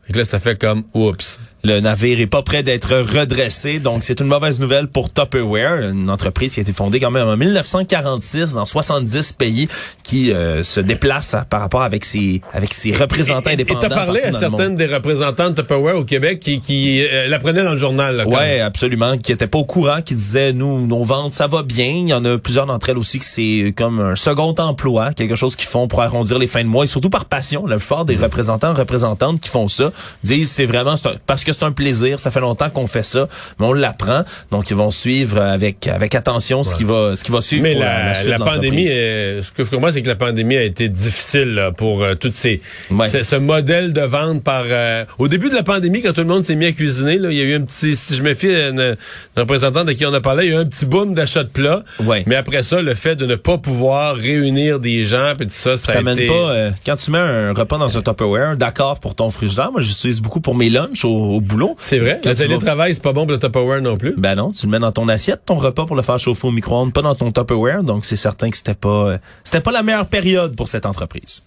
fait 0.06 0.12
que 0.12 0.18
là, 0.18 0.24
ça 0.24 0.38
fait 0.38 0.56
comme, 0.56 0.84
oups. 0.94 1.40
Le 1.64 1.80
navire 1.80 2.20
est 2.20 2.28
pas 2.28 2.42
prêt 2.42 2.62
d'être 2.62 2.96
redressé, 2.96 3.80
donc 3.80 4.04
c'est 4.04 4.20
une 4.20 4.28
mauvaise 4.28 4.60
nouvelle 4.60 4.86
pour 4.86 5.12
Tupperware, 5.12 5.80
une 5.90 6.10
entreprise 6.10 6.54
qui 6.54 6.60
a 6.60 6.62
été 6.62 6.72
fondée 6.72 7.00
quand 7.00 7.10
même 7.10 7.26
en 7.26 7.36
1946 7.36 8.52
dans 8.52 8.66
70 8.66 9.32
pays, 9.32 9.66
qui 10.04 10.32
euh, 10.32 10.62
se 10.62 10.78
déplace 10.78 11.34
par 11.50 11.60
rapport 11.60 11.82
avec 11.82 12.04
ses 12.04 12.40
avec 12.52 12.72
ses 12.72 12.92
représentants 12.92 13.50
indépendants. 13.50 13.80
Et 13.80 13.88
t'as 13.88 13.94
parlé 13.94 14.20
à 14.20 14.32
certaines 14.32 14.76
des 14.76 14.86
représentants 14.86 15.50
de 15.50 15.56
Tupperware 15.56 15.96
au 15.96 16.04
Québec 16.04 16.38
qui, 16.38 16.60
qui 16.60 17.04
euh, 17.26 17.30
l'apprenaient 17.30 17.64
dans 17.64 17.72
le 17.72 17.78
journal. 17.78 18.16
Là, 18.16 18.26
ouais, 18.26 18.60
absolument, 18.60 19.18
qui 19.18 19.32
étaient 19.32 19.46
pas 19.46 19.58
au 19.58 19.64
courant, 19.64 20.02
qui 20.02 20.14
disaient 20.14 20.52
nous 20.52 20.86
nos 20.86 21.02
ventes 21.02 21.32
ça 21.32 21.46
va 21.46 21.62
bien. 21.62 21.86
Il 21.86 22.08
y 22.08 22.14
en 22.14 22.24
a 22.24 22.38
plusieurs 22.38 22.66
d'entre 22.66 22.88
elles 22.90 22.98
aussi 22.98 23.18
que 23.18 23.24
c'est 23.24 23.74
comme 23.76 24.00
un 24.00 24.16
second 24.16 24.54
emploi, 24.58 25.12
quelque 25.12 25.36
chose 25.36 25.56
qu'ils 25.56 25.68
font 25.68 25.88
pour 25.88 26.02
arrondir 26.02 26.38
les 26.38 26.46
fins 26.46 26.62
de 26.62 26.68
mois 26.68 26.84
et 26.84 26.88
surtout 26.88 27.10
par 27.10 27.24
passion. 27.24 27.66
La 27.66 27.76
plupart 27.76 28.04
des 28.04 28.16
mm. 28.16 28.22
représentants 28.22 28.74
représentantes 28.74 29.40
qui 29.40 29.48
font 29.48 29.68
ça 29.68 29.92
disent 30.22 30.50
c'est 30.50 30.66
vraiment 30.66 30.94
parce 31.26 31.44
que 31.44 31.52
c'est 31.52 31.64
un 31.64 31.72
plaisir, 31.72 32.18
ça 32.18 32.30
fait 32.30 32.40
longtemps 32.40 32.70
qu'on 32.70 32.86
fait 32.86 33.02
ça, 33.02 33.28
mais 33.58 33.66
on 33.66 33.72
l'apprend, 33.72 34.22
donc 34.50 34.70
ils 34.70 34.76
vont 34.76 34.90
suivre 34.90 35.40
avec 35.40 35.86
avec 35.86 36.14
attention 36.14 36.62
ce 36.62 36.74
qui 36.74 36.84
va 36.84 37.14
ce 37.16 37.24
qui 37.24 37.32
va 37.32 37.40
suivre. 37.40 37.62
Mais 37.62 37.74
la, 37.74 38.12
la, 38.24 38.38
pandémie, 38.38 38.86
ce 38.86 39.50
que 39.52 39.64
je 39.64 39.70
comprends, 39.70 39.92
c'est 39.92 40.02
que 40.02 40.08
la 40.08 40.16
pandémie 40.16 40.56
a 40.56 40.62
été 40.62 40.88
difficile 40.88 41.70
pour 41.76 42.02
euh, 42.02 42.14
toutes 42.14 42.34
ces 42.34 42.60
ce, 42.90 43.36
modèle 43.36 43.92
de 43.92 44.02
vente 44.02 44.42
par. 44.42 44.64
Euh, 44.66 45.04
au 45.18 45.28
début 45.28 45.48
de 45.48 45.54
la 45.54 45.62
pandémie, 45.62 46.02
quand 46.02 46.12
tout 46.12 46.20
le 46.20 46.26
monde 46.26 46.44
s'est 46.44 46.56
mis 46.56 46.66
à 46.66 46.72
cuisiner, 46.72 47.15
là, 47.18 47.30
il 47.30 47.36
y 47.36 47.40
a 47.40 47.44
eu 47.44 47.54
un 47.54 47.62
petit. 47.62 47.96
Si 47.96 48.16
je 48.16 48.22
me 48.22 48.34
fie 48.34 48.54
à 48.54 48.68
une, 48.68 48.96
représentante 49.36 49.86
de 49.86 49.92
qui 49.92 50.06
on 50.06 50.14
a 50.14 50.20
parlé, 50.20 50.46
il 50.46 50.50
y 50.50 50.54
a 50.54 50.58
eu 50.58 50.60
un 50.60 50.66
petit 50.66 50.86
boom 50.86 51.14
d'achat 51.14 51.44
de 51.44 51.48
plats. 51.48 51.82
Mais 52.26 52.36
après 52.36 52.62
ça, 52.62 52.82
le 52.82 52.94
fait 52.94 53.16
de 53.16 53.26
ne 53.26 53.36
pas 53.36 53.58
pouvoir 53.58 54.16
réunir 54.16 54.80
des 54.80 55.04
gens, 55.04 55.34
puis 55.36 55.46
tout 55.46 55.52
ça, 55.54 55.76
ça 55.76 55.92
a 55.92 56.00
été. 56.00 56.26
pas 56.26 56.32
euh, 56.32 56.70
quand 56.84 56.96
tu 56.96 57.10
mets 57.10 57.18
un 57.18 57.52
repas 57.52 57.78
dans 57.78 57.96
un 57.96 58.02
Tupperware, 58.02 58.56
d'accord 58.56 59.00
pour 59.00 59.14
ton 59.14 59.30
frigidaire, 59.30 59.72
moi 59.72 59.80
j'utilise 59.80 60.20
beaucoup 60.20 60.40
pour 60.40 60.54
mes 60.54 60.68
lunchs 60.68 61.04
au, 61.04 61.40
boulot. 61.40 61.74
C'est 61.78 61.98
vrai. 61.98 62.20
le 62.24 62.34
télétravail, 62.34 62.94
c'est 62.94 63.02
pas 63.02 63.12
bon 63.12 63.22
pour 63.22 63.32
le 63.32 63.38
Tupperware 63.38 63.80
non 63.80 63.96
plus. 63.96 64.14
Ben 64.16 64.34
non, 64.34 64.52
tu 64.52 64.66
le 64.66 64.72
mets 64.72 64.78
dans 64.78 64.92
ton 64.92 65.08
assiette, 65.08 65.42
ton 65.46 65.56
repas 65.56 65.86
pour 65.86 65.96
le 65.96 66.02
faire 66.02 66.18
chauffer 66.18 66.48
au 66.48 66.52
micro-ondes, 66.52 66.92
pas 66.92 67.02
dans 67.02 67.14
ton 67.14 67.32
Tupperware. 67.32 67.82
Donc 67.82 68.04
c'est 68.04 68.16
certain 68.16 68.50
que 68.50 68.56
c'était 68.56 68.74
pas, 68.74 68.88
euh, 68.88 69.18
c'était 69.44 69.60
pas 69.60 69.72
la 69.72 69.82
meilleure 69.82 70.06
période 70.06 70.56
pour 70.56 70.68
cette 70.68 70.86
entreprise. 70.86 71.42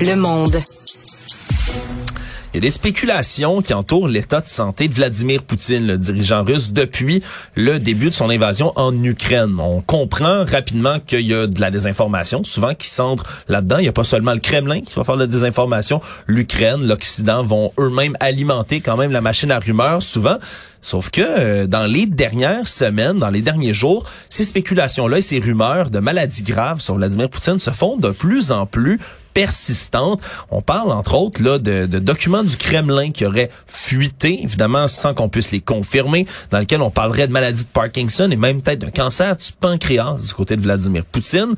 Le 0.00 0.16
monde. 0.16 0.62
Il 2.52 2.56
y 2.56 2.58
a 2.58 2.60
des 2.60 2.70
spéculations 2.70 3.62
qui 3.62 3.72
entourent 3.72 4.08
l'état 4.08 4.42
de 4.42 4.46
santé 4.46 4.86
de 4.86 4.92
Vladimir 4.92 5.42
Poutine, 5.42 5.86
le 5.86 5.96
dirigeant 5.96 6.44
russe, 6.44 6.70
depuis 6.70 7.22
le 7.56 7.78
début 7.78 8.10
de 8.10 8.14
son 8.14 8.28
invasion 8.28 8.74
en 8.76 8.92
Ukraine. 9.02 9.56
On 9.58 9.80
comprend 9.80 10.44
rapidement 10.44 11.00
qu'il 11.00 11.22
y 11.22 11.32
a 11.32 11.46
de 11.46 11.58
la 11.58 11.70
désinformation, 11.70 12.44
souvent 12.44 12.74
qui 12.74 12.88
centre 12.88 13.24
là-dedans. 13.48 13.78
Il 13.78 13.84
n'y 13.84 13.88
a 13.88 13.92
pas 13.92 14.04
seulement 14.04 14.34
le 14.34 14.38
Kremlin 14.38 14.82
qui 14.82 14.92
va 14.94 15.02
faire 15.02 15.14
de 15.14 15.20
la 15.20 15.28
désinformation. 15.28 16.02
L'Ukraine, 16.26 16.86
l'Occident 16.86 17.42
vont 17.42 17.72
eux-mêmes 17.80 18.18
alimenter 18.20 18.82
quand 18.82 18.98
même 18.98 19.12
la 19.12 19.22
machine 19.22 19.50
à 19.50 19.58
rumeurs, 19.58 20.02
souvent. 20.02 20.36
Sauf 20.82 21.08
que 21.08 21.22
euh, 21.22 21.66
dans 21.66 21.86
les 21.86 22.04
dernières 22.04 22.68
semaines, 22.68 23.18
dans 23.18 23.30
les 23.30 23.40
derniers 23.40 23.72
jours, 23.72 24.04
ces 24.28 24.44
spéculations-là 24.44 25.18
et 25.18 25.22
ces 25.22 25.38
rumeurs 25.38 25.88
de 25.88 26.00
maladies 26.00 26.42
graves 26.42 26.82
sur 26.82 26.96
Vladimir 26.96 27.30
Poutine 27.30 27.58
se 27.58 27.70
font 27.70 27.96
de 27.96 28.10
plus 28.10 28.52
en 28.52 28.66
plus 28.66 29.00
persistante. 29.34 30.20
On 30.50 30.62
parle 30.62 30.92
entre 30.92 31.14
autres 31.14 31.42
là 31.42 31.58
de, 31.58 31.86
de 31.86 31.98
documents 31.98 32.44
du 32.44 32.56
Kremlin 32.56 33.10
qui 33.10 33.24
auraient 33.24 33.50
fuité, 33.66 34.40
évidemment 34.42 34.88
sans 34.88 35.14
qu'on 35.14 35.28
puisse 35.28 35.50
les 35.50 35.60
confirmer, 35.60 36.26
dans 36.50 36.58
lesquels 36.58 36.82
on 36.82 36.90
parlerait 36.90 37.26
de 37.26 37.32
maladie 37.32 37.64
de 37.64 37.68
Parkinson 37.68 38.28
et 38.30 38.36
même 38.36 38.62
peut-être 38.62 38.80
d'un 38.80 38.90
cancer 38.90 39.36
du 39.36 39.52
pancréas 39.60 40.16
du 40.26 40.32
côté 40.34 40.56
de 40.56 40.62
Vladimir 40.62 41.04
Poutine. 41.04 41.54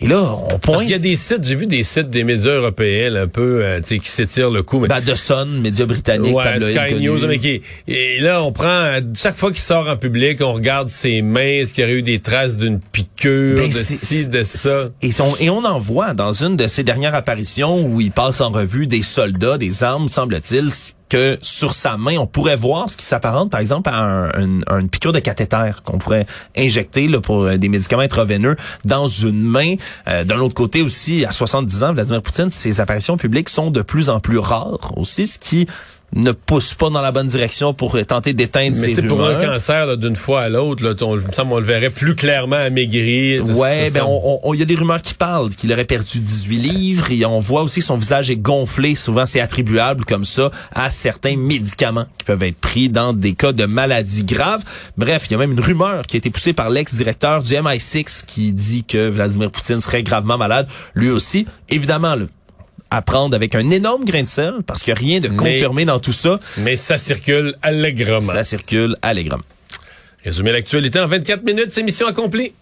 Et 0.00 0.06
là, 0.06 0.22
on 0.22 0.58
pointe. 0.58 0.60
Parce 0.62 0.82
qu'il 0.82 0.92
y 0.92 0.94
a 0.94 0.98
des 0.98 1.16
sites, 1.16 1.44
j'ai 1.44 1.54
vu 1.54 1.66
des 1.66 1.84
sites 1.84 2.10
des 2.10 2.24
médias 2.24 2.52
européens 2.52 3.10
là, 3.10 3.22
un 3.22 3.28
peu, 3.28 3.62
euh, 3.62 3.80
tu 3.80 3.88
sais, 3.88 3.98
qui 3.98 4.08
s'étirent 4.08 4.50
le 4.50 4.62
coup. 4.62 4.80
Mais... 4.80 4.88
Ben, 4.88 5.00
The 5.00 5.16
Sun, 5.16 5.60
médias 5.60 5.86
britanniques, 5.86 6.34
ouais, 6.34 6.60
Sky 6.60 6.94
News, 6.94 7.26
mais 7.26 7.38
qui, 7.38 7.62
et 7.88 8.20
là, 8.20 8.42
on 8.42 8.52
prend 8.52 8.98
chaque 9.14 9.36
fois 9.36 9.50
qu'il 9.50 9.60
sort 9.60 9.88
en 9.88 9.96
public, 9.96 10.40
on 10.40 10.52
regarde 10.52 10.88
ses 10.88 11.22
mains, 11.22 11.60
est-ce 11.60 11.74
qu'il 11.74 11.82
y 11.82 11.86
aurait 11.86 11.96
eu 11.96 12.02
des 12.02 12.20
traces 12.20 12.56
d'une 12.56 12.80
piqûre, 12.80 13.56
ben, 13.56 13.68
de 13.68 13.72
ci, 13.72 14.26
de 14.26 14.42
ça? 14.42 14.88
Et 15.02 15.10
on, 15.20 15.36
et 15.38 15.50
on 15.50 15.64
en 15.64 15.78
voit 15.78 16.14
dans 16.14 16.32
une 16.32 16.56
de 16.56 16.66
ses 16.66 16.82
dernières 16.82 17.13
apparitions 17.14 17.86
où 17.86 18.00
il 18.00 18.10
passe 18.12 18.40
en 18.40 18.50
revue 18.50 18.86
des 18.86 19.02
soldats, 19.02 19.58
des 19.58 19.82
armes, 19.82 20.08
semble-t-il, 20.08 20.70
que 21.08 21.38
sur 21.42 21.74
sa 21.74 21.96
main, 21.96 22.16
on 22.18 22.26
pourrait 22.26 22.56
voir 22.56 22.90
ce 22.90 22.96
qui 22.96 23.04
s'apparente, 23.04 23.50
par 23.50 23.60
exemple, 23.60 23.90
à 23.90 24.30
un, 24.36 24.58
une 24.80 24.88
piqûre 24.88 25.12
de 25.12 25.20
cathéter 25.20 25.70
qu'on 25.84 25.98
pourrait 25.98 26.26
injecter 26.56 27.06
là, 27.08 27.20
pour 27.20 27.44
euh, 27.44 27.56
des 27.56 27.68
médicaments 27.68 28.02
intraveineux 28.02 28.56
dans 28.84 29.06
une 29.06 29.40
main. 29.42 29.74
Euh, 30.08 30.24
D'un 30.24 30.38
autre 30.38 30.54
côté 30.54 30.82
aussi, 30.82 31.24
à 31.24 31.32
70 31.32 31.82
ans, 31.84 31.92
Vladimir 31.92 32.22
Poutine, 32.22 32.50
ses 32.50 32.80
apparitions 32.80 33.16
publiques 33.16 33.48
sont 33.48 33.70
de 33.70 33.82
plus 33.82 34.10
en 34.10 34.20
plus 34.20 34.38
rares 34.38 34.92
aussi, 34.96 35.26
ce 35.26 35.38
qui 35.38 35.66
ne 36.14 36.32
pousse 36.32 36.74
pas 36.74 36.90
dans 36.90 37.02
la 37.02 37.10
bonne 37.12 37.26
direction 37.26 37.74
pour 37.74 37.98
tenter 38.06 38.32
d'éteindre 38.32 38.76
ces 38.76 38.94
rumeurs. 38.94 39.08
pour 39.08 39.26
un 39.26 39.34
cancer 39.34 39.96
d'une 39.98 40.16
fois 40.16 40.42
à 40.42 40.48
l'autre, 40.48 40.96
on, 41.02 41.18
on 41.50 41.58
le 41.58 41.64
verrait 41.64 41.90
plus 41.90 42.14
clairement 42.14 42.56
amaigri. 42.56 43.40
Ouais, 43.40 43.90
ben 43.90 44.06
il 44.52 44.58
y 44.58 44.62
a 44.62 44.66
des 44.66 44.74
rumeurs 44.76 45.02
qui 45.02 45.14
parlent 45.14 45.50
qu'il 45.50 45.72
aurait 45.72 45.84
perdu 45.84 46.20
18 46.20 46.58
livres 46.58 47.10
et 47.10 47.24
on 47.26 47.40
voit 47.40 47.62
aussi 47.62 47.80
que 47.80 47.86
son 47.86 47.96
visage 47.96 48.30
est 48.30 48.36
gonflé. 48.36 48.94
Souvent, 48.94 49.26
c'est 49.26 49.40
attribuable 49.40 50.04
comme 50.04 50.24
ça 50.24 50.50
à 50.72 50.90
certains 50.90 51.36
médicaments 51.36 52.06
qui 52.18 52.24
peuvent 52.24 52.42
être 52.42 52.58
pris 52.58 52.88
dans 52.88 53.12
des 53.12 53.34
cas 53.34 53.52
de 53.52 53.66
maladies 53.66 54.24
graves. 54.24 54.62
Bref, 54.96 55.26
il 55.28 55.32
y 55.32 55.34
a 55.34 55.38
même 55.38 55.52
une 55.52 55.60
rumeur 55.60 56.06
qui 56.06 56.16
a 56.16 56.18
été 56.18 56.30
poussée 56.30 56.52
par 56.52 56.70
l'ex-directeur 56.70 57.42
du 57.42 57.54
MI6 57.54 58.24
qui 58.24 58.52
dit 58.52 58.84
que 58.84 59.08
Vladimir 59.08 59.50
Poutine 59.50 59.80
serait 59.80 60.02
gravement 60.02 60.38
malade, 60.38 60.68
lui 60.94 61.10
aussi. 61.10 61.46
Évidemment, 61.68 62.14
le 62.14 62.28
à 62.94 63.02
prendre 63.02 63.34
avec 63.34 63.56
un 63.56 63.70
énorme 63.70 64.04
grain 64.04 64.22
de 64.22 64.28
sel 64.28 64.54
parce 64.66 64.82
qu'il 64.82 64.94
n'y 64.94 64.98
a 64.98 65.02
rien 65.02 65.20
de 65.20 65.28
confirmé 65.28 65.84
dans 65.84 65.98
tout 65.98 66.12
ça. 66.12 66.38
Mais 66.58 66.76
ça 66.76 66.96
circule 66.96 67.56
allègrement. 67.60 68.20
Ça 68.20 68.44
circule 68.44 68.96
allègrement. 69.02 69.42
Résumer 70.24 70.52
l'actualité 70.52 71.00
en 71.00 71.08
24 71.08 71.42
minutes, 71.42 71.70
c'est 71.70 71.82
mission 71.82 72.06
accomplie. 72.06 72.52